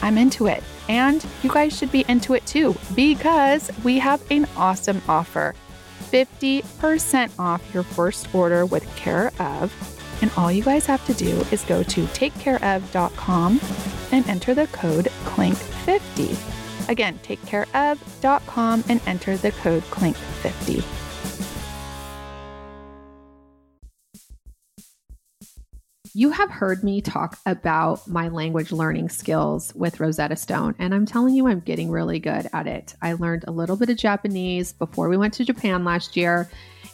[0.00, 0.64] I'm into it.
[0.88, 5.54] And you guys should be into it too because we have an awesome offer
[6.10, 9.72] 50% off your first order with Care of.
[10.20, 13.60] And all you guys have to do is go to takecareof.com
[14.12, 16.88] and enter the code CLINK50.
[16.88, 21.01] Again, takecareof.com and enter the code CLINK50.
[26.14, 31.06] You have heard me talk about my language learning skills with Rosetta Stone, and I'm
[31.06, 32.94] telling you, I'm getting really good at it.
[33.00, 36.50] I learned a little bit of Japanese before we went to Japan last year,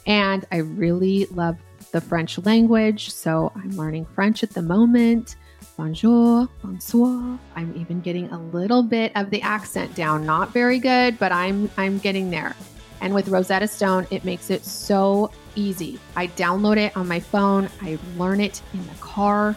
[0.07, 1.57] and I really love
[1.90, 3.11] the French language.
[3.11, 5.35] So I'm learning French at the moment.
[5.76, 7.40] Bonjour, bonsoir.
[7.57, 10.26] I'm even getting a little bit of the accent down.
[10.26, 12.54] Not very good, but I'm I'm getting there.
[13.00, 15.98] And with Rosetta Stone, it makes it so easy.
[16.16, 19.56] I download it on my phone, I learn it in the car.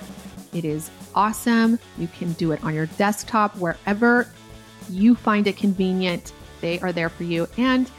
[0.54, 1.80] It is awesome.
[1.98, 4.28] You can do it on your desktop, wherever
[4.90, 6.34] you find it convenient.
[6.60, 7.48] They are there for you.
[7.58, 7.90] And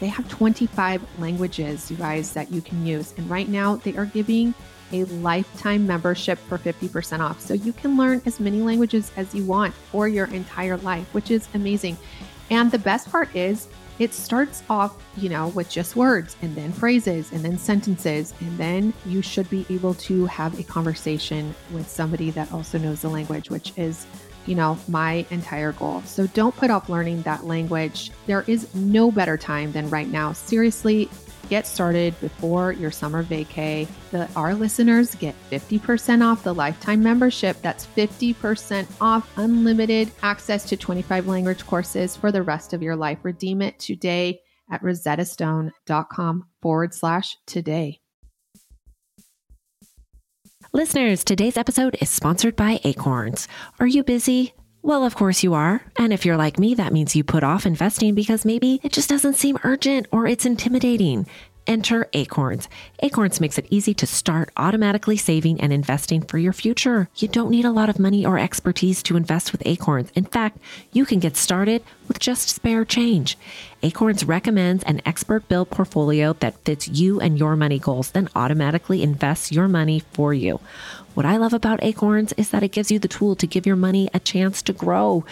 [0.00, 3.14] they have 25 languages, you guys, that you can use.
[3.16, 4.54] And right now, they are giving
[4.92, 7.40] a lifetime membership for 50% off.
[7.40, 11.30] So you can learn as many languages as you want for your entire life, which
[11.30, 11.98] is amazing.
[12.50, 13.68] And the best part is,
[13.98, 18.34] it starts off, you know, with just words and then phrases and then sentences.
[18.40, 23.02] And then you should be able to have a conversation with somebody that also knows
[23.02, 24.06] the language, which is,
[24.46, 26.02] you know, my entire goal.
[26.02, 28.12] So don't put off learning that language.
[28.26, 30.32] There is no better time than right now.
[30.32, 31.10] Seriously,
[31.48, 33.88] get started before your summer vacay.
[34.10, 37.60] The our listeners get 50% off the lifetime membership.
[37.62, 43.18] That's 50% off unlimited access to 25 language courses for the rest of your life.
[43.22, 48.00] Redeem it today at rosettastone.com forward slash today.
[50.72, 53.48] Listeners, today's episode is sponsored by Acorns.
[53.80, 54.52] Are you busy?
[54.82, 55.82] Well, of course you are.
[55.96, 59.08] And if you're like me, that means you put off investing because maybe it just
[59.08, 61.26] doesn't seem urgent or it's intimidating.
[61.66, 62.66] Enter Acorns.
[63.00, 67.10] Acorns makes it easy to start automatically saving and investing for your future.
[67.16, 70.10] You don't need a lot of money or expertise to invest with Acorns.
[70.14, 70.58] In fact,
[70.92, 73.36] you can get started with just spare change.
[73.82, 79.02] Acorns recommends an expert built portfolio that fits you and your money goals, then automatically
[79.02, 80.60] invests your money for you.
[81.18, 83.74] What I love about Acorns is that it gives you the tool to give your
[83.74, 85.24] money a chance to grow.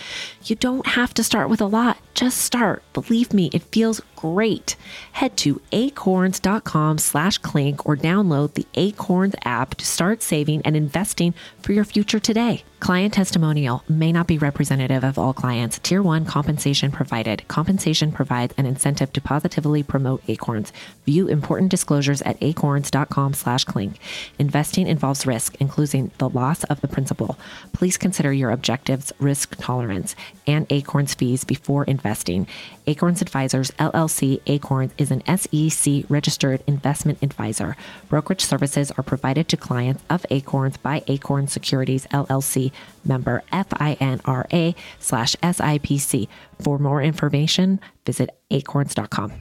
[0.42, 2.82] You don't have to start with a lot, just start.
[2.92, 4.00] Believe me, it feels
[4.34, 4.76] great.
[5.12, 11.34] Head to acorns.com slash clink or download the Acorns app to start saving and investing
[11.60, 12.64] for your future today.
[12.78, 15.78] Client testimonial may not be representative of all clients.
[15.78, 17.46] Tier 1 compensation provided.
[17.48, 20.72] Compensation provides an incentive to positively promote Acorns.
[21.06, 23.98] View important disclosures at acorns.com slash clink.
[24.38, 27.38] Investing involves risk, including the loss of the principal.
[27.72, 30.14] Please consider your objectives, risk tolerance,
[30.46, 32.46] and Acorns fees before investing.
[32.88, 37.76] Acorns Advisors LLC Acorns is an SEC registered investment advisor.
[38.08, 42.70] Brokerage services are provided to clients of Acorns by Acorn Securities LLC
[43.04, 46.28] member FINRA slash SIPC.
[46.62, 49.32] For more information, visit acorns.com.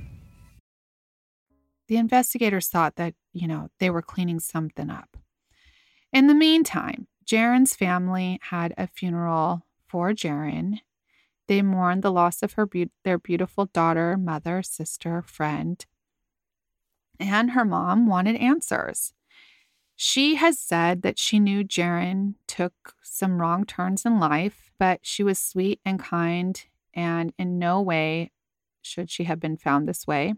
[1.87, 5.17] The investigators thought that, you know, they were cleaning something up.
[6.11, 10.79] In the meantime, Jaren's family had a funeral for Jaren.
[11.47, 15.85] They mourned the loss of her be- their beautiful daughter, mother, sister, friend.
[17.19, 19.13] And her mom wanted answers.
[19.95, 25.23] She has said that she knew Jaren took some wrong turns in life, but she
[25.23, 26.61] was sweet and kind,
[26.93, 28.31] and in no way
[28.81, 30.33] should she have been found this way.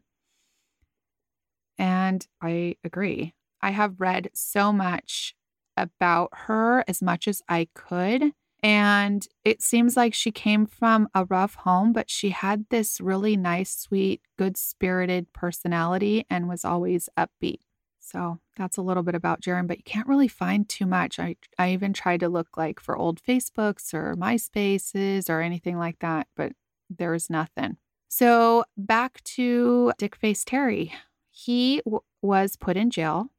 [1.77, 3.33] And I agree.
[3.61, 5.35] I have read so much
[5.75, 8.33] about her as much as I could.
[8.63, 13.37] And it seems like she came from a rough home, but she had this really
[13.37, 17.59] nice, sweet, good spirited personality and was always upbeat.
[17.99, 21.19] So that's a little bit about Jaren, but you can't really find too much.
[21.19, 25.99] I, I even tried to look like for old Facebooks or MySpaces or anything like
[25.99, 26.53] that, but
[26.89, 27.77] there was nothing.
[28.07, 30.93] So back to Dick Dickface Terry.
[31.29, 33.31] He w- was put in jail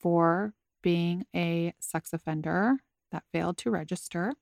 [0.00, 2.78] for being a sex offender
[3.12, 4.34] that failed to register.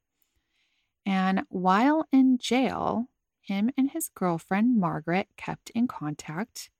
[1.06, 3.08] And while in jail,
[3.40, 6.70] him and his girlfriend, Margaret, kept in contact.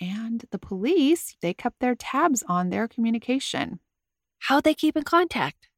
[0.00, 3.80] And the police, they kept their tabs on their communication
[4.42, 5.68] How'd they keep in contact?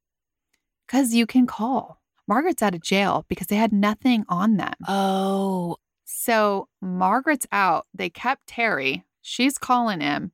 [0.87, 2.03] because you can call.
[2.27, 4.75] Margaret's out of jail because they had nothing on them.
[4.89, 7.87] Oh, So Margaret's out.
[7.95, 9.05] They kept Terry.
[9.23, 10.33] She's calling him.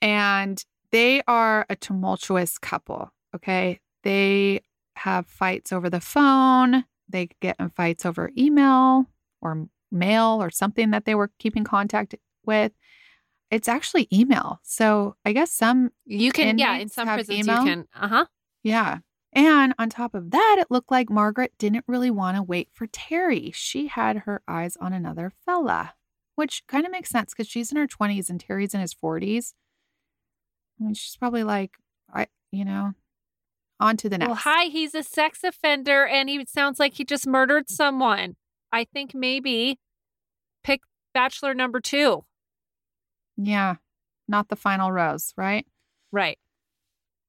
[0.00, 3.10] And they are a tumultuous couple.
[3.34, 3.80] Okay.
[4.04, 4.60] They
[4.96, 6.84] have fights over the phone.
[7.08, 9.06] They get in fights over email
[9.40, 12.14] or mail or something that they were keeping contact
[12.44, 12.72] with.
[13.50, 14.60] It's actually email.
[14.62, 17.58] So I guess some, you can, yeah, in some prisons email?
[17.60, 18.26] you can, uh huh.
[18.62, 18.98] yeah.
[19.34, 22.86] And on top of that, it looked like Margaret didn't really want to wait for
[22.86, 23.50] Terry.
[23.54, 25.94] She had her eyes on another fella,
[26.34, 29.54] which kind of makes sense because she's in her 20s and Terry's in his 40s.
[30.78, 31.76] I mean, she's probably like,
[32.12, 32.92] I, you know,
[33.82, 34.28] on to the next.
[34.28, 38.36] Well, hi, he's a sex offender and he sounds like he just murdered someone.
[38.72, 39.78] I think maybe
[40.64, 42.24] pick bachelor number two.
[43.36, 43.76] Yeah,
[44.28, 45.66] not the final rose, right?
[46.10, 46.38] Right.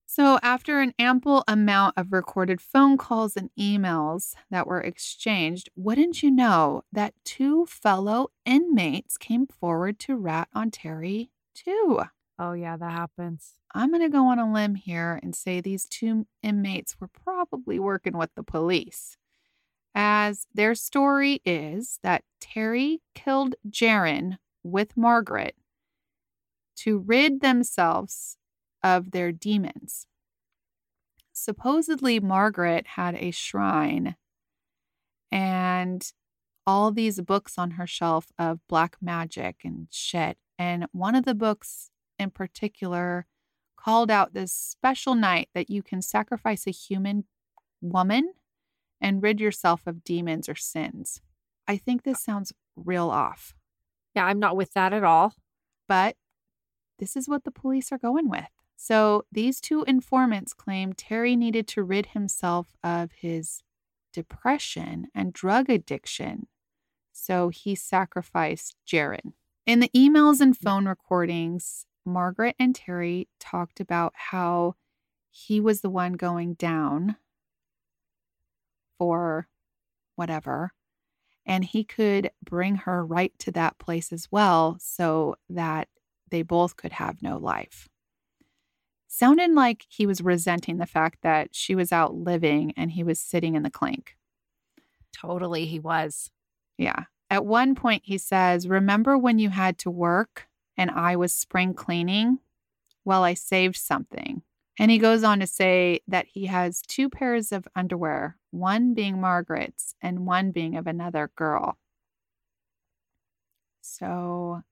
[0.05, 6.21] So, after an ample amount of recorded phone calls and emails that were exchanged, wouldn't
[6.21, 12.01] you know that two fellow inmates came forward to rat on Terry, too?
[12.39, 13.53] Oh, yeah, that happens.
[13.75, 17.79] I'm going to go on a limb here and say these two inmates were probably
[17.79, 19.17] working with the police.
[19.95, 25.55] As their story is that Terry killed Jaren with Margaret
[26.77, 28.37] to rid themselves
[28.81, 30.07] of their demons.
[31.31, 34.15] Supposedly, Margaret had a shrine
[35.31, 36.11] and
[36.65, 40.37] all these books on her shelf of black magic and shit.
[40.57, 41.89] And one of the books
[42.19, 43.25] in particular
[43.77, 47.25] called out this special night that you can sacrifice a human
[47.81, 48.33] woman
[49.01, 51.21] and rid yourself of demons or sins.
[51.67, 53.53] I think this sounds real off,
[54.15, 55.35] Yeah, I'm not with that at all.
[55.87, 56.15] but
[56.99, 58.47] this is what the police are going with.
[58.77, 63.61] So these two informants claim Terry needed to rid himself of his
[64.13, 66.47] depression and drug addiction.
[67.11, 69.33] So he sacrificed Jaren.
[69.65, 74.75] In the emails and phone recordings, Margaret and Terry talked about how
[75.29, 77.15] he was the one going down
[78.97, 79.47] for
[80.15, 80.71] whatever.
[81.45, 85.89] And he could bring her right to that place as well so that
[86.29, 87.89] they both could have no life.
[89.07, 93.19] Sounded like he was resenting the fact that she was out living and he was
[93.19, 94.15] sitting in the clink.
[95.15, 96.31] Totally, he was.
[96.77, 97.03] Yeah.
[97.29, 100.47] At one point, he says, Remember when you had to work
[100.77, 102.39] and I was spring cleaning?
[103.05, 104.43] Well, I saved something.
[104.79, 109.21] And he goes on to say that he has two pairs of underwear, one being
[109.21, 111.77] Margaret's and one being of another girl.
[113.81, 114.63] So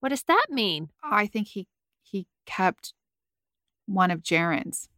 [0.00, 0.90] What does that mean?
[1.02, 1.68] I think he
[2.02, 2.92] he kept
[3.86, 4.88] one of Jaren's.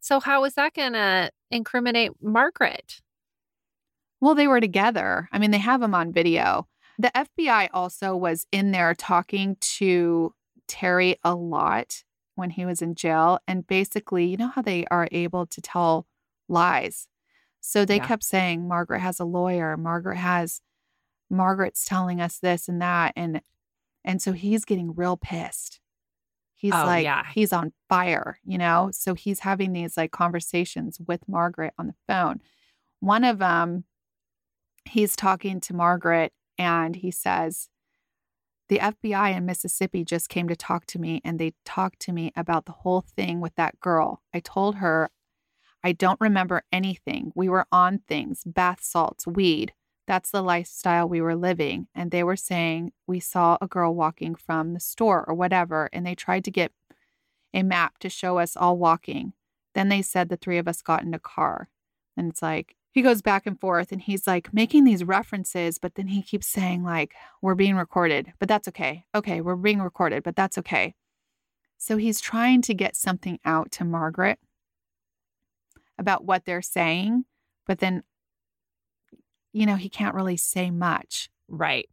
[0.00, 3.00] So how is that going to incriminate Margaret?
[4.20, 5.28] Well, they were together.
[5.32, 6.68] I mean, they have them on video.
[6.98, 10.34] The FBI also was in there talking to
[10.68, 12.02] Terry a lot
[12.34, 13.38] when he was in jail.
[13.46, 16.06] And basically, you know how they are able to tell
[16.48, 17.08] lies.
[17.60, 18.06] So they Yeah.
[18.06, 19.76] kept saying, Margaret has a lawyer.
[19.76, 20.60] Margaret has,
[21.30, 23.12] Margaret's telling us this and that.
[23.16, 23.40] And,
[24.04, 25.80] and so he's getting real pissed.
[26.54, 27.24] He's Oh, like, yeah.
[27.34, 28.90] he's on fire, you know?
[28.92, 32.40] So he's having these like conversations with Margaret on the phone.
[33.00, 33.84] One of them,
[34.86, 37.68] he's talking to Margaret and he says,
[38.68, 42.32] The FBI in Mississippi just came to talk to me and they talked to me
[42.36, 44.22] about the whole thing with that girl.
[44.34, 45.10] I told her
[45.86, 47.30] I don't remember anything.
[47.36, 49.72] We were on things, bath salts, weed.
[50.06, 51.86] That's the lifestyle we were living.
[51.94, 55.88] And they were saying we saw a girl walking from the store or whatever.
[55.92, 56.72] And they tried to get
[57.54, 59.32] a map to show us all walking.
[59.74, 61.68] Then they said the three of us got in a car.
[62.16, 65.96] And it's like, he goes back and forth and he's like making these references, but
[65.96, 69.04] then he keeps saying, like, we're being recorded, but that's okay.
[69.14, 70.94] Okay, we're being recorded, but that's okay.
[71.76, 74.38] So he's trying to get something out to Margaret
[75.98, 77.26] about what they're saying,
[77.66, 78.02] but then,
[79.52, 81.28] you know, he can't really say much.
[81.48, 81.90] Right.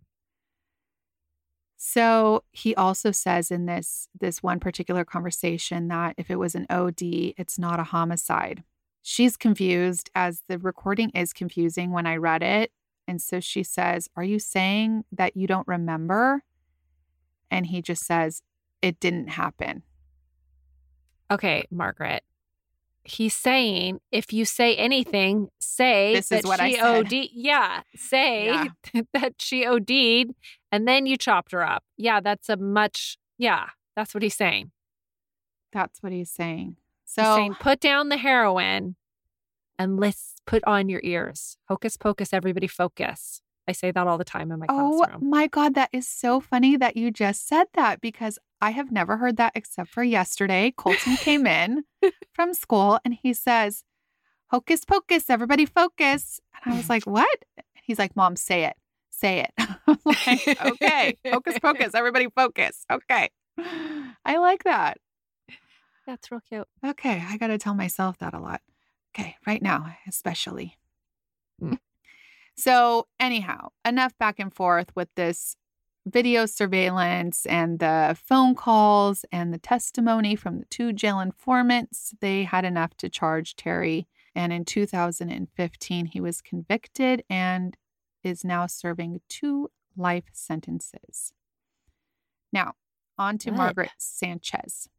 [1.75, 6.65] So he also says in this this one particular conversation that if it was an
[6.69, 7.01] OD,
[7.37, 8.63] it's not a homicide.
[9.05, 12.71] She's confused as the recording is confusing when I read it.
[13.05, 16.43] And so she says, "Are you saying that you don't remember?"
[17.51, 18.41] And he just says,
[18.81, 19.83] "It didn't happen."
[21.29, 22.23] Okay, Margaret.
[23.03, 27.05] He's saying if you say anything, say This is that what I she said.
[27.05, 27.29] OD.
[27.33, 28.67] Yeah, say Yeah.
[29.13, 30.33] that she OD'd
[30.71, 31.83] and then you chopped her up.
[31.97, 33.17] Yeah, that's a much.
[33.37, 34.71] Yeah, that's what he's saying.
[35.73, 36.77] That's what he's saying.
[37.15, 38.95] So saying put down the heroin
[39.77, 41.57] and let's put on your ears.
[41.69, 43.41] Hocus pocus, everybody focus.
[43.67, 45.21] I say that all the time in my Oh classroom.
[45.23, 48.91] Oh my God, that is so funny that you just said that because I have
[48.91, 50.73] never heard that except for yesterday.
[50.75, 51.83] Colton came in
[52.33, 53.83] from school and he says,
[54.47, 56.39] Hocus pocus, everybody focus.
[56.63, 57.43] And I was like, What?
[57.83, 58.75] He's like, Mom, say it.
[59.09, 59.51] Say it.
[60.05, 61.17] Like, okay.
[61.27, 62.85] Hocus pocus, everybody focus.
[62.91, 63.29] Okay.
[63.57, 64.97] I like that.
[66.05, 66.67] That's real cute.
[66.85, 67.23] Okay.
[67.27, 68.61] I got to tell myself that a lot.
[69.15, 69.35] Okay.
[69.45, 70.77] Right now, especially.
[71.61, 71.79] Mm.
[72.55, 75.55] So, anyhow, enough back and forth with this
[76.05, 82.13] video surveillance and the phone calls and the testimony from the two jail informants.
[82.19, 84.07] They had enough to charge Terry.
[84.35, 87.77] And in 2015, he was convicted and
[88.23, 91.33] is now serving two life sentences.
[92.51, 92.73] Now,
[93.17, 93.57] on to Good.
[93.57, 94.89] Margaret Sanchez.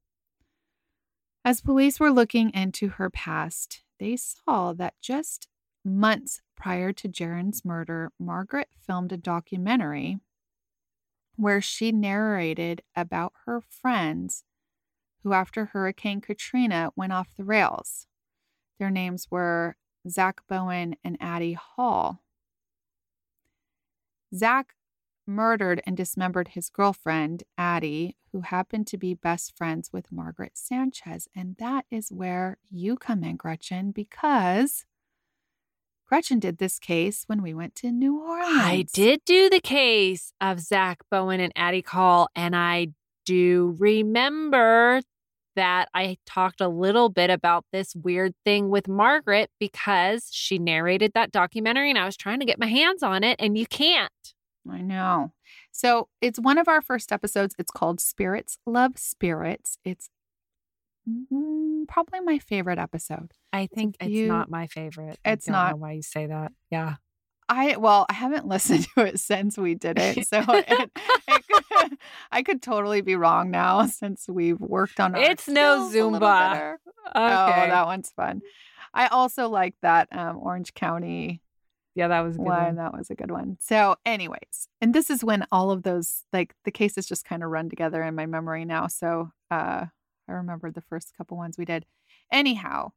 [1.46, 5.48] As police were looking into her past, they saw that just
[5.84, 10.20] months prior to Jaren's murder, Margaret filmed a documentary
[11.36, 14.44] where she narrated about her friends
[15.22, 18.06] who, after Hurricane Katrina, went off the rails.
[18.78, 19.76] Their names were
[20.08, 22.22] Zach Bowen and Addie Hall.
[24.34, 24.74] Zach
[25.26, 31.28] murdered and dismembered his girlfriend, Addie, who happened to be best friends with Margaret Sanchez.
[31.34, 34.84] And that is where you come in, Gretchen, because
[36.06, 38.60] Gretchen did this case when we went to New Orleans.
[38.60, 42.88] I did do the case of Zach Bowen and Addie Hall, and I
[43.24, 45.00] do remember
[45.56, 51.12] that I talked a little bit about this weird thing with Margaret because she narrated
[51.14, 54.33] that documentary and I was trying to get my hands on it, and you can't.
[54.70, 55.32] I know.
[55.72, 57.54] So it's one of our first episodes.
[57.58, 59.78] It's called Spirits Love Spirits.
[59.84, 60.08] It's
[61.08, 63.32] mm, probably my favorite episode.
[63.52, 65.18] I think it's not my favorite.
[65.24, 65.70] I It's don't not.
[65.72, 66.52] know why you say that.
[66.70, 66.96] Yeah.
[67.48, 70.90] I well, I haven't listened to it since we did it, so it,
[71.28, 71.98] it could,
[72.32, 75.14] I could totally be wrong now since we've worked on.
[75.14, 75.30] it.
[75.30, 76.76] It's no Zumba.
[76.76, 77.12] Okay.
[77.14, 78.40] Oh, that one's fun.
[78.94, 81.42] I also like that um, Orange County
[81.94, 82.64] yeah, that was a good one.
[82.64, 82.76] one.
[82.76, 83.56] That was a good one.
[83.60, 87.50] So, anyways, and this is when all of those like the cases just kind of
[87.50, 88.88] run together in my memory now.
[88.88, 89.86] So, uh,
[90.28, 91.86] I remember the first couple ones we did.
[92.32, 92.92] Anyhow,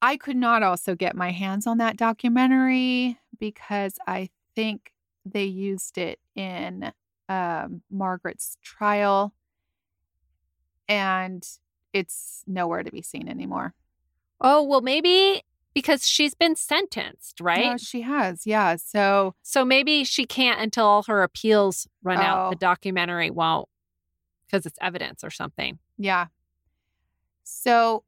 [0.00, 4.92] I could not also get my hands on that documentary because I think
[5.24, 6.92] they used it in
[7.28, 9.34] um, Margaret's trial,
[10.88, 11.46] and
[11.92, 13.74] it's nowhere to be seen anymore.
[14.40, 15.42] Oh, well, maybe
[15.78, 17.80] because she's been sentenced, right?
[17.80, 18.44] She has.
[18.44, 18.74] Yeah.
[18.74, 22.48] So so maybe she can't until all her appeals run out.
[22.48, 22.50] Oh.
[22.50, 23.68] The documentary won't
[24.44, 25.78] because it's evidence or something.
[25.96, 26.26] Yeah.
[27.44, 28.02] So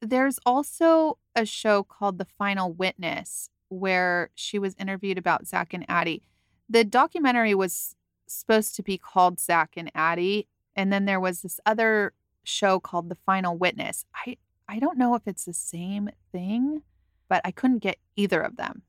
[0.00, 5.84] there's also a show called The Final Witness where she was interviewed about Zach and
[5.88, 6.22] Addie.
[6.70, 7.96] The documentary was
[8.28, 10.46] supposed to be called Zach and Addie.
[10.76, 12.12] And then there was this other
[12.44, 14.04] show called The Final Witness.
[14.14, 14.36] I,
[14.68, 16.82] I don't know if it's the same thing,
[17.28, 18.82] but I couldn't get either of them.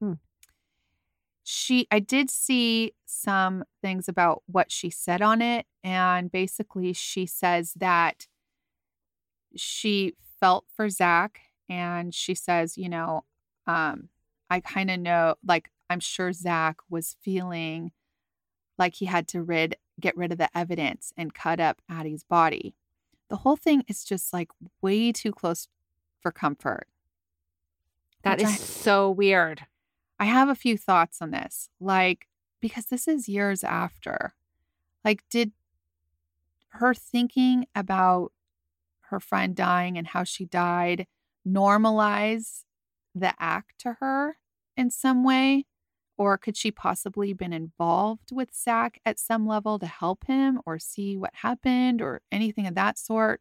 [0.00, 0.14] Hmm.
[1.42, 5.66] She I did see some things about what she said on it.
[5.82, 8.26] And basically she says that
[9.56, 13.24] she felt for Zach and she says, you know,
[13.66, 14.08] um,
[14.50, 17.92] I kind of know, like, I'm sure Zach was feeling
[18.78, 22.74] like he had to rid get rid of the evidence and cut up Addie's body.
[23.30, 24.48] The whole thing is just like
[24.82, 25.68] way too close
[26.20, 26.88] for comfort.
[28.24, 29.66] That Which is I- so weird.
[30.18, 31.68] I have a few thoughts on this.
[31.80, 32.26] Like,
[32.60, 34.34] because this is years after.
[35.04, 35.52] Like, did
[36.70, 38.32] her thinking about
[39.10, 41.06] her friend dying and how she died
[41.46, 42.64] normalize
[43.14, 44.38] the act to her
[44.76, 45.66] in some way?
[46.16, 50.78] Or could she possibly been involved with Zach at some level to help him or
[50.78, 53.40] see what happened or anything of that sort?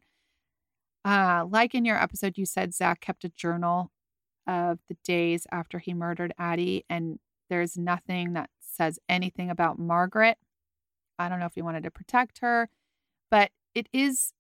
[1.05, 3.91] Uh, like in your episode, you said Zach kept a journal
[4.47, 7.19] of the days after he murdered Addie, and
[7.49, 10.37] there's nothing that says anything about Margaret.
[11.19, 12.69] I don't know if he wanted to protect her,
[13.29, 14.33] but it is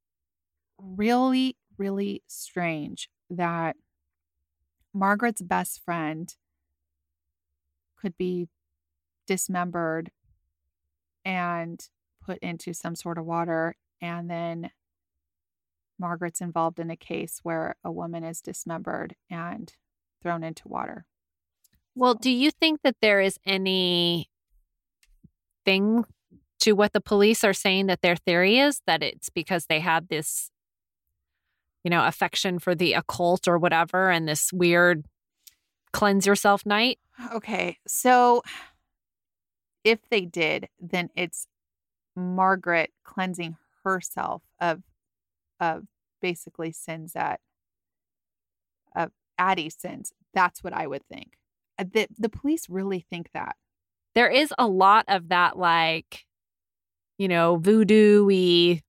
[0.77, 3.75] really, really strange that
[4.93, 6.35] Margaret's best friend
[7.95, 8.49] could be
[9.25, 10.11] dismembered
[11.23, 11.87] and
[12.25, 14.71] put into some sort of water, and then
[15.97, 19.73] Margaret's involved in a case where a woman is dismembered and
[20.23, 21.05] thrown into water.
[21.95, 24.29] Well, do you think that there is any
[25.63, 26.05] thing
[26.61, 30.07] to what the police are saying that their theory is that it's because they had
[30.07, 30.49] this
[31.83, 35.05] you know affection for the occult or whatever and this weird
[35.91, 36.99] cleanse yourself night?
[37.31, 38.41] Okay, so
[39.83, 41.47] if they did, then it's
[42.15, 44.81] Margaret cleansing herself of
[45.59, 45.83] of
[46.21, 47.39] basically sins that
[48.95, 49.11] of
[49.69, 50.11] Sins.
[50.33, 51.33] That's what I would think.
[51.79, 53.55] Uh, The, the police really think that.
[54.15, 56.23] There is a lot of that like
[57.17, 58.81] you know voodoo-y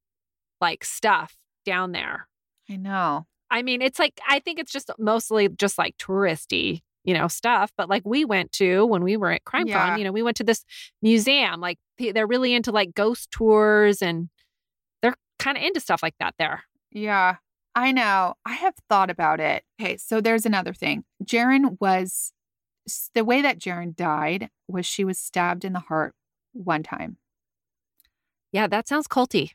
[0.60, 1.34] like stuff
[1.64, 2.28] down there.
[2.70, 3.26] I know.
[3.50, 7.70] I mean, it's like I think it's just mostly just like touristy, you know, stuff.
[7.76, 9.96] But like we went to when we were at CrimeCon, Yeah.
[9.96, 10.64] you know, we went to this
[11.02, 11.60] museum.
[11.60, 14.28] Like they're really into like ghost tours, and
[15.02, 16.64] they're kind of into stuff like that there.
[16.90, 17.36] Yeah,
[17.74, 18.34] I know.
[18.44, 19.64] I have thought about it.
[19.80, 21.04] Okay, so there's another thing.
[21.24, 22.32] Jaren was
[23.14, 26.14] the way that Jaren died was she was stabbed in the heart
[26.52, 27.16] one time.
[28.52, 29.52] Yeah, that sounds culty.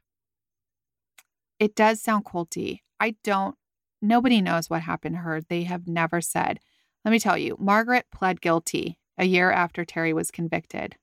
[1.60, 2.80] It does sound culty.
[3.00, 3.56] I don't,
[4.02, 5.42] nobody knows what happened to her.
[5.42, 6.60] They have never said.
[7.06, 10.96] Let me tell you, Margaret pled guilty a year after Terry was convicted.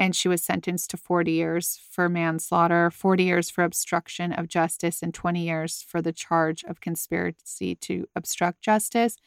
[0.00, 5.02] And she was sentenced to 40 years for manslaughter, 40 years for obstruction of justice,
[5.02, 9.18] and 20 years for the charge of conspiracy to obstruct justice.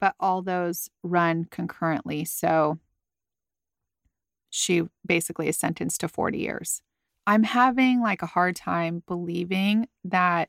[0.00, 2.24] But all those run concurrently.
[2.24, 2.78] So
[4.48, 6.80] she basically is sentenced to 40 years.
[7.26, 10.48] I'm having like a hard time believing that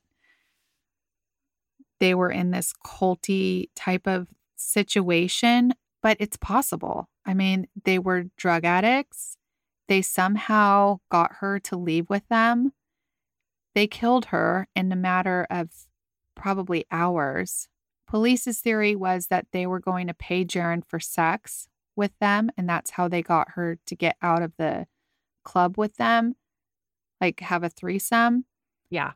[2.00, 7.10] they were in this culty type of situation, but it's possible.
[7.26, 9.36] I mean, they were drug addicts.
[9.94, 12.74] They somehow got her to leave with them.
[13.76, 15.70] They killed her in a matter of
[16.34, 17.68] probably hours.
[18.08, 22.68] Police's theory was that they were going to pay Jaren for sex with them, and
[22.68, 24.88] that's how they got her to get out of the
[25.44, 26.38] club with them,
[27.22, 28.46] like have a threesome.
[28.90, 29.12] Yeah.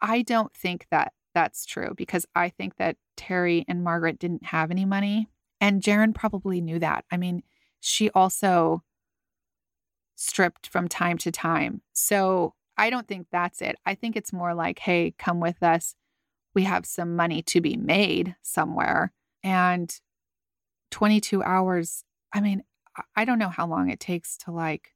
[0.00, 4.70] I don't think that that's true because I think that Terry and Margaret didn't have
[4.70, 5.26] any money.
[5.60, 7.06] And Jaren probably knew that.
[7.10, 7.42] I mean,
[7.80, 8.84] she also
[10.20, 11.80] stripped from time to time.
[11.94, 13.76] So I don't think that's it.
[13.86, 15.94] I think it's more like, hey, come with us.
[16.54, 19.14] We have some money to be made somewhere.
[19.42, 19.90] And
[20.90, 22.04] 22 hours,
[22.34, 22.64] I mean,
[23.16, 24.92] I- don't know how long it takes to like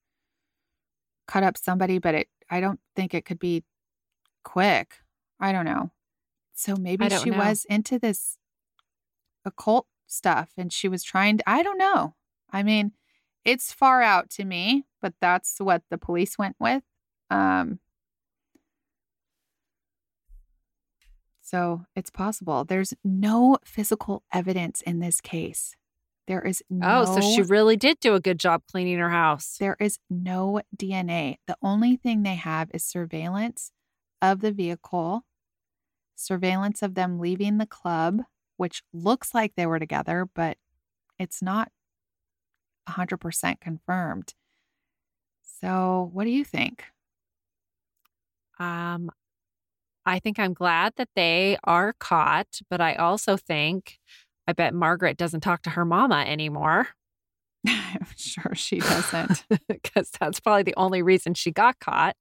[1.27, 3.65] cut up somebody, but it I don't think it could be
[4.43, 4.97] quick.
[5.41, 5.91] I don't know.
[6.53, 7.39] So maybe she know.
[7.39, 8.37] was into this
[9.47, 12.15] occult stuff and she was trying to, I don't know.
[12.51, 12.93] I mean,
[13.45, 16.83] it's far out to me, but that's what the police went with.
[17.31, 17.79] Um
[21.43, 22.65] So it's possible.
[22.65, 25.77] There's no physical evidence in this case.
[26.27, 27.05] There is no.
[27.07, 29.59] Oh, so she really did do a good job cleaning her house.
[29.61, 31.37] There is no DNA.
[31.47, 33.73] The only thing they have is surveillance
[34.23, 35.27] of the vehicle,
[36.17, 38.23] surveillance of them leaving the club,
[38.57, 40.57] which looks like they were together, but
[41.19, 41.71] it's not
[42.89, 44.33] 100% confirmed.
[45.65, 46.85] So, what do you think?
[48.59, 49.11] Um,
[50.05, 53.99] I think I'm glad that they are caught, but I also think
[54.47, 56.89] I bet Margaret doesn't talk to her mama anymore.
[57.67, 59.47] I'm sure she doesn't.
[59.69, 62.15] Because that's probably the only reason she got caught.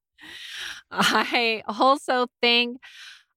[0.90, 2.78] I also think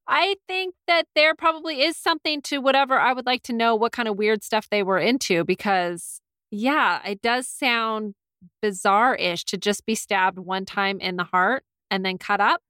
[0.07, 3.91] I think that there probably is something to whatever I would like to know what
[3.91, 8.15] kind of weird stuff they were into because yeah, it does sound
[8.61, 12.61] bizarre-ish to just be stabbed one time in the heart and then cut up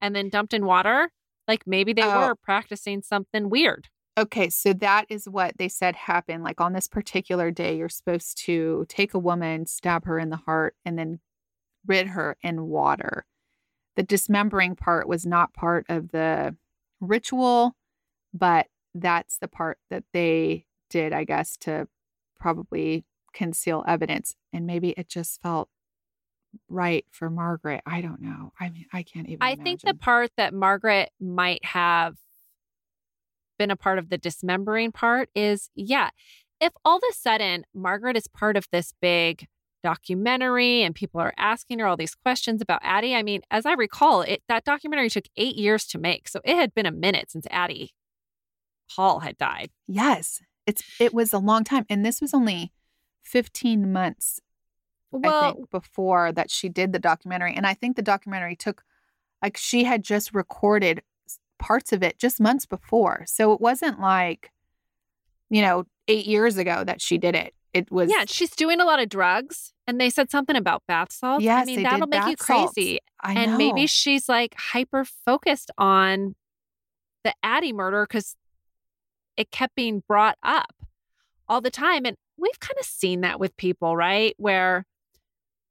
[0.00, 1.10] and then dumped in water.
[1.48, 2.28] Like maybe they Oh.
[2.28, 3.88] were practicing something weird.
[4.18, 6.42] Okay, so that is what they said happened.
[6.44, 10.36] Like on this particular day, you're supposed to take a woman, stab her in the
[10.36, 11.20] heart, and then
[11.86, 13.24] rid her in water.
[13.96, 16.56] The dismembering part was not part of the
[17.00, 17.76] ritual,
[18.34, 21.88] but that's the part that they did, I guess, to
[22.38, 24.34] probably conceal evidence.
[24.52, 25.68] And maybe it just felt
[26.68, 27.82] right for Margaret.
[27.86, 28.52] I don't know.
[28.58, 29.38] I mean, I can't even.
[29.40, 32.16] I think the part that Margaret might have
[33.58, 36.10] been a part of the dismembering part is yeah,
[36.60, 39.46] if all of a sudden Margaret is part of this big
[39.82, 43.72] documentary and people are asking her all these questions about Addie, I mean, as I
[43.72, 46.28] recall, it that documentary took eight years to make.
[46.28, 47.94] So it had been a minute since Addie
[48.92, 49.70] Hall had died.
[49.86, 52.72] Yes, it's it was a long time, and this was only
[53.22, 54.40] fifteen months
[55.12, 58.84] I think before that she did the documentary, and I think the documentary took
[59.42, 61.02] like she had just recorded
[61.58, 64.50] parts of it just months before, so it wasn't like
[65.48, 67.54] you know eight years ago that she did it.
[67.72, 69.72] It was yeah, she's doing a lot of drugs.
[69.86, 71.42] And they said something about bath salts.
[71.42, 73.00] Yes, I mean, that'll make you crazy.
[73.20, 76.36] I and maybe she's like hyper focused on
[77.24, 78.36] the Addie murder because
[79.36, 80.74] it kept being brought up
[81.48, 82.06] all the time.
[82.06, 84.34] And we've kind of seen that with people, right?
[84.38, 84.86] Where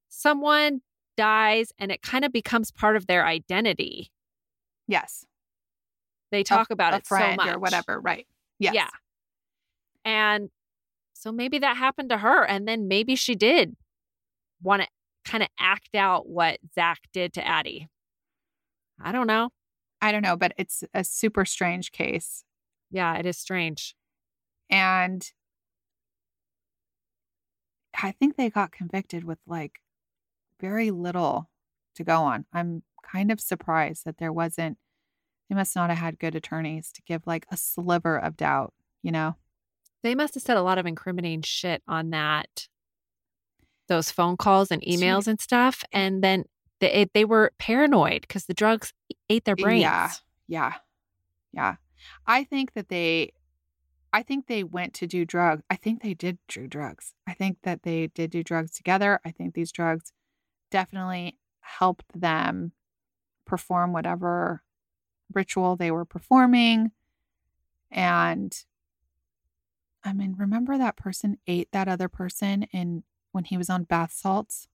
[0.10, 0.82] someone
[1.18, 4.12] dies and it kind of becomes part of their identity.
[4.88, 5.26] yes,
[6.32, 7.48] They A- talk about a it so much.
[7.56, 8.28] or whatever, right?
[8.60, 8.74] Yes.
[8.76, 8.90] Yeah.
[10.06, 10.50] And
[11.14, 12.46] so maybe that happened to her.
[12.46, 13.76] And then maybe she did
[14.62, 14.88] want to
[15.26, 17.88] kind of act out what Zach did to Addie.
[19.02, 19.50] I don't know.
[20.02, 22.44] I don't know, but it's a super strange case,
[22.90, 23.96] Yeah, it is strange.
[24.70, 25.30] and
[28.02, 29.80] I think they got convicted with like
[30.60, 31.50] very little
[31.96, 32.46] to go on.
[32.54, 34.78] I'm kind of surprised that there wasn't.
[35.50, 38.74] They must not have had good attorneys to give like a sliver of doubt.
[39.02, 39.36] You know.
[40.02, 42.70] They must have said a lot of incriminating shit on that,
[43.90, 45.84] those phone calls and emails and stuff.
[45.92, 46.46] And then
[46.80, 48.94] they, it, they were paranoid because the drugs
[49.30, 49.82] ate their brains.
[49.82, 50.12] Yeah.
[50.48, 50.74] Yeah.
[51.52, 51.76] Yeah.
[52.26, 53.34] I think that they
[54.12, 55.64] I think they went to do drugs.
[55.70, 57.14] I think they did do drugs.
[57.28, 59.20] I think that they did do drugs together.
[59.24, 60.12] I think these drugs
[60.72, 62.72] definitely helped them
[63.46, 64.64] perform whatever
[65.34, 66.92] ritual they were performing.
[67.92, 68.56] And
[70.04, 74.14] I mean, remember that person ate that other person in when he was on bath
[74.14, 74.68] salts?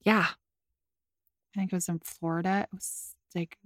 [0.00, 0.26] Yeah.
[1.54, 2.66] I think it was in Florida.
[2.70, 3.56] It was like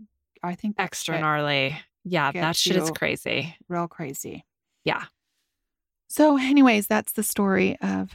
[0.42, 1.78] I think Extra gnarly.
[2.04, 3.56] Yeah, that shit is crazy.
[3.68, 4.44] real crazy.
[4.84, 5.04] Yeah.
[6.08, 8.10] So, anyways, that's the story of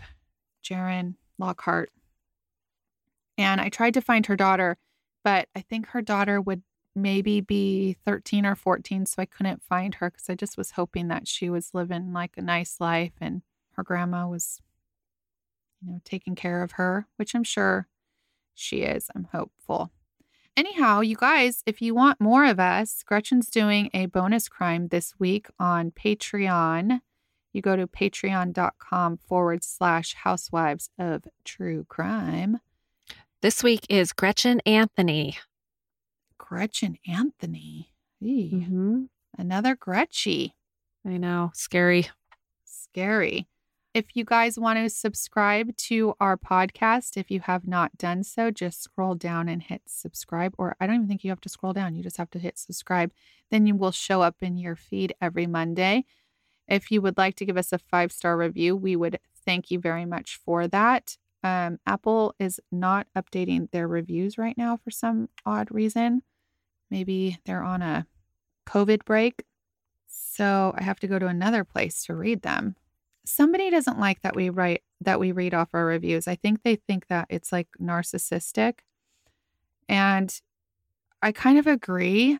[0.63, 1.91] Jaren Lockhart.
[3.37, 4.77] And I tried to find her daughter,
[5.23, 6.63] but I think her daughter would
[6.95, 9.05] maybe be 13 or 14.
[9.05, 12.37] So I couldn't find her because I just was hoping that she was living like
[12.37, 13.41] a nice life and
[13.73, 14.61] her grandma was,
[15.81, 17.87] you know, taking care of her, which I'm sure
[18.53, 19.09] she is.
[19.13, 19.91] I'm hopeful.
[20.57, 25.13] Anyhow, you guys, if you want more of us, Gretchen's doing a bonus crime this
[25.19, 27.01] week on Patreon.
[27.51, 32.59] You go to patreon.com forward slash housewives of true crime.
[33.41, 35.37] This week is Gretchen Anthony.
[36.37, 37.91] Gretchen Anthony.
[38.23, 39.03] Mm-hmm.
[39.37, 40.55] Another Gretchy.
[41.05, 41.51] I know.
[41.53, 42.07] Scary.
[42.63, 43.49] Scary.
[43.95, 48.51] If you guys want to subscribe to our podcast, if you have not done so,
[48.51, 50.53] just scroll down and hit subscribe.
[50.57, 52.57] Or I don't even think you have to scroll down, you just have to hit
[52.59, 53.13] subscribe.
[53.51, 56.03] Then you will show up in your feed every Monday.
[56.67, 59.79] If you would like to give us a five star review, we would thank you
[59.79, 61.15] very much for that.
[61.41, 66.21] Um, Apple is not updating their reviews right now for some odd reason.
[66.91, 68.07] Maybe they're on a
[68.67, 69.45] COVID break.
[70.05, 72.75] So I have to go to another place to read them.
[73.25, 76.27] Somebody doesn't like that we write that we read off our reviews.
[76.27, 78.79] I think they think that it's like narcissistic.
[79.89, 80.39] And
[81.21, 82.39] I kind of agree.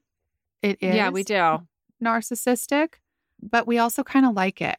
[0.62, 1.68] It is Yeah, we do.
[2.04, 2.96] narcissistic,
[3.42, 4.78] but we also kind of like it.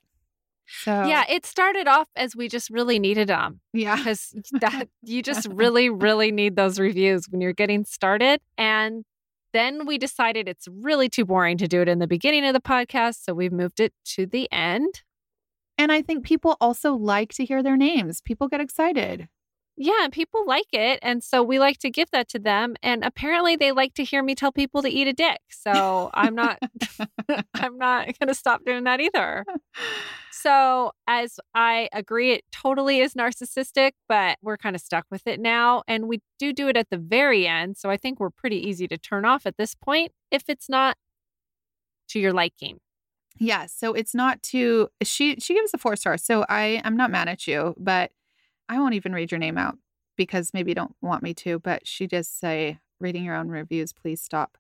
[0.67, 3.97] So Yeah, it started off as we just really needed them yeah.
[3.97, 8.41] because that you just really, really need those reviews when you're getting started.
[8.59, 9.05] And
[9.53, 12.61] then we decided it's really too boring to do it in the beginning of the
[12.61, 13.25] podcast.
[13.25, 15.03] So we've moved it to the end.
[15.79, 18.21] And I think people also like to hear their names.
[18.21, 19.29] People get excited.
[19.79, 20.99] Yeah, people like it.
[21.03, 22.77] And so we like to give that to them.
[22.83, 25.41] And apparently they like to hear me tell people to eat a dick.
[25.51, 26.59] So I'm not
[27.55, 29.45] I'm not gonna stop doing that either.
[30.39, 35.41] So as I agree it totally is narcissistic, but we're kind of stuck with it
[35.41, 35.83] now.
[35.89, 37.77] And we do do it at the very end.
[37.79, 40.99] So I think we're pretty easy to turn off at this point if it's not
[42.11, 42.79] to your liking.
[43.39, 46.17] Yeah, so it's not too she she gives a four star.
[46.17, 48.13] So I I'm not mad at you, but
[48.69, 49.79] I won't even read your name out
[50.17, 53.93] because maybe you don't want me to, but she does say reading your own reviews,
[53.93, 54.57] please stop.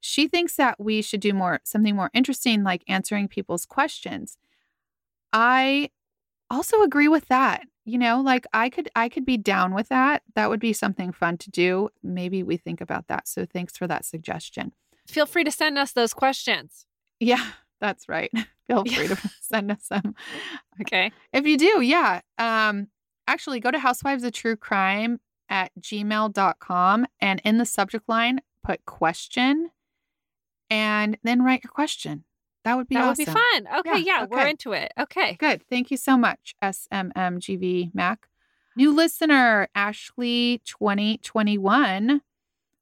[0.00, 4.36] She thinks that we should do more something more interesting like answering people's questions.
[5.32, 5.90] I
[6.50, 7.62] also agree with that.
[7.84, 10.22] You know, like I could I could be down with that.
[10.34, 11.88] That would be something fun to do.
[12.02, 13.26] Maybe we think about that.
[13.26, 14.74] So thanks for that suggestion.
[15.06, 16.84] Feel free to send us those questions.
[17.18, 17.44] Yeah,
[17.80, 18.30] that's right.
[18.66, 18.96] Feel Yeah.
[18.96, 20.14] free to send us some.
[20.82, 21.10] Okay.
[21.32, 22.20] If you do, yeah.
[22.38, 22.88] Um,
[23.26, 28.84] actually go to Housewives of True Crime at gmail.com and in the subject line put
[28.84, 29.70] question
[30.70, 32.24] and then write your question.
[32.64, 33.24] That would be awesome.
[33.24, 33.34] that awesome.
[33.34, 33.78] would be fun.
[33.80, 34.92] Okay, Yeah, yeah, we're into it.
[35.00, 35.36] Okay.
[35.38, 35.62] Good.
[35.70, 38.28] Thank you so much, SMMGV Mac.
[38.76, 42.20] New listener, Ashley 2021.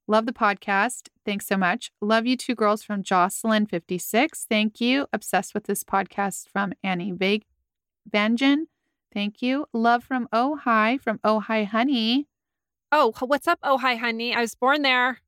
[0.08, 1.08] Love the podcast.
[1.24, 1.90] Thanks so much.
[2.00, 4.46] Love you two girls from Jocelyn 56.
[4.48, 5.06] Thank you.
[5.12, 7.44] Obsessed with this podcast from Annie Vag-
[8.08, 8.66] Vangen.
[9.12, 9.66] Thank you.
[9.72, 12.28] Love from Oh Hi from Oh Hi Honey.
[12.92, 13.58] Oh, what's up?
[13.64, 14.32] Oh, hi, honey.
[14.32, 15.18] I was born there.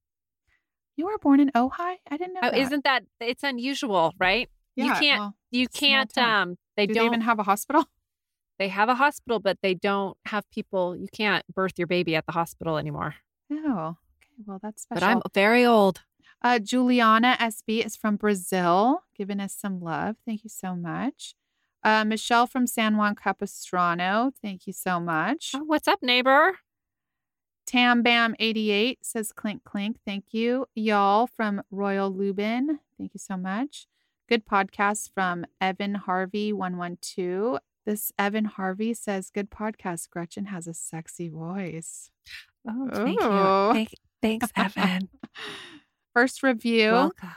[0.96, 1.98] You were born in Oh Hi?
[2.08, 2.40] I didn't know.
[2.44, 4.48] Oh, isn't that it's unusual, right?
[4.76, 7.84] Yeah, you can't- well, You can't um they do don't they even have a hospital?
[8.60, 12.26] they have a hospital, but they don't have people you can't birth your baby at
[12.26, 13.16] the hospital anymore.
[13.52, 13.96] Oh, okay.
[14.46, 15.00] Well, that's special.
[15.00, 16.02] But I'm very old.
[16.42, 20.16] Uh, Juliana SB is from Brazil, giving us some love.
[20.24, 21.34] Thank you so much.
[21.82, 24.32] Uh, Michelle from San Juan Capistrano.
[24.42, 25.52] Thank you so much.
[25.54, 26.58] Oh, what's up, neighbor?
[27.66, 29.98] Tam Bam 88 says clink clink.
[30.06, 30.66] Thank you.
[30.74, 32.78] Y'all from Royal Lubin.
[32.96, 33.86] Thank you so much.
[34.28, 37.58] Good podcast from Evan Harvey 112.
[37.84, 40.10] This Evan Harvey says, Good podcast.
[40.10, 42.10] Gretchen has a sexy voice.
[42.68, 43.72] Oh, thank you.
[43.72, 45.08] Thank- thanks, Evan.
[46.14, 46.92] First review.
[46.92, 47.30] Welcome.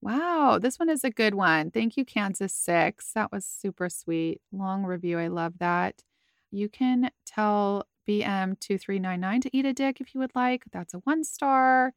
[0.00, 1.70] Wow, this one is a good one.
[1.70, 3.12] Thank you, Kansas Six.
[3.14, 4.40] That was super sweet.
[4.50, 5.18] Long review.
[5.18, 6.02] I love that.
[6.50, 10.64] You can tell BM2399 to eat a dick if you would like.
[10.72, 11.92] That's a one star.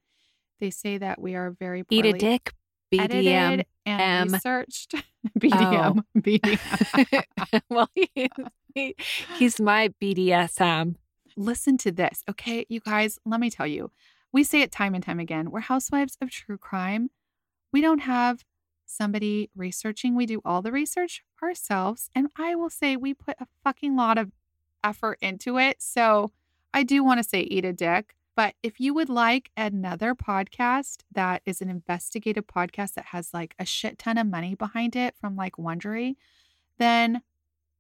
[0.60, 2.54] They say that we are very Eat a dick.
[2.94, 3.64] BDM.
[3.86, 4.96] and researched.
[5.28, 5.40] Oh.
[5.40, 6.04] BDM.
[6.20, 7.64] BDM.
[7.70, 8.30] well, he,
[8.76, 8.96] he,
[9.40, 10.98] he's my BDSM.
[11.36, 12.68] Listen to this, okay?
[12.70, 13.90] You guys, let me tell you.
[14.36, 15.50] We say it time and time again.
[15.50, 17.10] We're housewives of true crime.
[17.72, 18.44] We don't have
[18.86, 20.14] somebody researching.
[20.14, 22.10] We do all the research ourselves.
[22.14, 24.34] And I will say we put a fucking lot of
[24.84, 25.82] effort into it.
[25.82, 26.34] So
[26.74, 28.14] I do want to say eat a dick.
[28.36, 33.56] But if you would like another podcast that is an investigative podcast that has like
[33.58, 36.18] a shit ton of money behind it from like Wondery,
[36.78, 37.22] then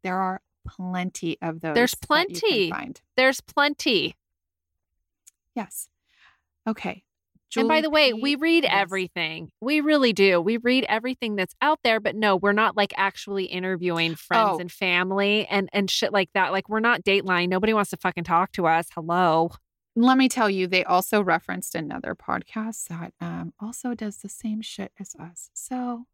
[0.03, 1.75] there are plenty of those.
[1.75, 3.01] There's that you can plenty.
[3.17, 4.15] There's plenty.
[5.53, 5.89] Yes.
[6.67, 7.03] Okay.
[7.55, 8.71] and by the way, P- we read yes.
[8.75, 9.49] everything.
[9.61, 10.41] We really do.
[10.41, 14.59] We read everything that's out there, but no, we're not like actually interviewing friends Oh.
[14.59, 16.51] and family and and shit like that.
[16.51, 17.47] Like we're not Dateline.
[17.49, 18.87] Nobody wants to fucking talk to us.
[18.93, 19.51] Hello.
[19.95, 24.61] Let me tell you, they also referenced another podcast that um, also does the same
[24.61, 25.49] shit as us.
[25.53, 26.05] So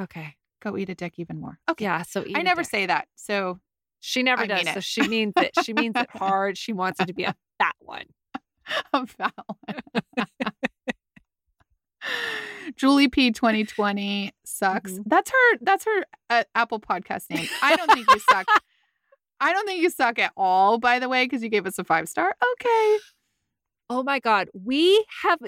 [0.00, 0.36] Okay.
[0.62, 1.58] go eat a dick even more.
[1.68, 1.84] Okay.
[1.84, 2.02] Yeah.
[2.02, 2.70] So eat I never dick.
[2.70, 3.08] say that.
[3.16, 3.60] So
[4.00, 4.68] she never I does.
[4.74, 5.52] So she means it.
[5.62, 6.56] She means it hard.
[6.56, 8.04] She wants it to be a fat one.
[8.92, 9.30] a foul
[9.66, 10.06] one.
[12.76, 14.92] Julie P 2020 sucks.
[14.92, 15.02] Mhm.
[15.06, 15.58] That's her.
[15.62, 17.48] That's her uh, Apple podcast name.
[17.62, 18.46] I don't think you suck.
[19.40, 20.78] I don't think you suck at all.
[20.78, 22.34] By the way, because you gave us a five star.
[22.52, 22.98] Okay.
[23.90, 24.48] Oh my God.
[24.54, 25.38] We have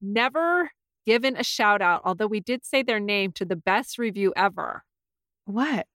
[0.00, 0.70] never
[1.06, 4.84] given a shout out, although we did say their name to the best review ever.
[5.44, 5.86] What?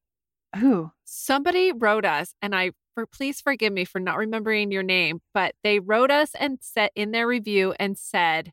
[0.58, 0.92] Who?
[1.06, 5.54] Somebody wrote us, and I for please forgive me for not remembering your name, but
[5.64, 8.52] they wrote us and said in their review and said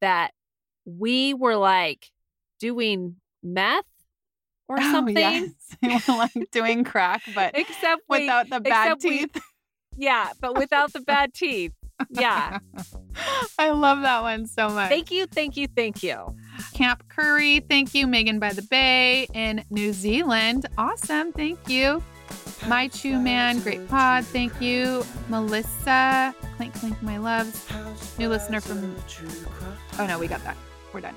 [0.00, 0.32] that
[0.84, 2.10] we were like
[2.60, 3.84] doing meth
[4.68, 5.16] or Oh, something.
[5.16, 5.50] yes.
[5.82, 9.42] We were like doing crack, but Except we, without the bad except we- teeth.
[9.96, 11.72] yeah, but without the bad teeth.
[12.10, 12.58] Yeah.
[13.58, 14.88] I love that one so much.
[14.88, 16.34] Thank you, thank you, thank you.
[16.74, 18.06] Camp Curry, thank you.
[18.06, 20.66] Megan by the Bay in New Zealand.
[20.78, 21.32] Awesome.
[21.32, 22.02] Thank you.
[22.66, 24.24] My Chew Man, great pod.
[24.24, 25.04] Thank you.
[25.28, 27.66] Melissa, clink clink, my loves.
[28.18, 28.94] New listener from.
[29.98, 30.56] Oh no, we got that.
[30.92, 31.16] We're done.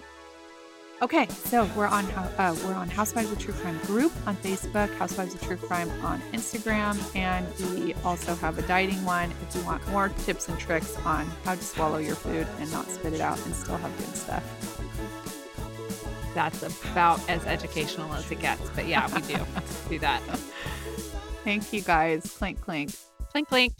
[1.02, 5.36] Okay, so we're on uh, we're on Housewives of True Crime group on Facebook, Housewives
[5.36, 9.86] of True Crime on Instagram, and we also have a dieting one if you want
[9.90, 13.38] more tips and tricks on how to swallow your food and not spit it out
[13.46, 14.75] and still have good stuff.
[16.34, 18.70] That's about as educational as it gets.
[18.72, 19.38] But yeah, we do
[19.90, 20.22] do that.
[21.44, 22.36] Thank you guys.
[22.38, 22.92] Clink clink.
[23.32, 23.74] Clink, clink.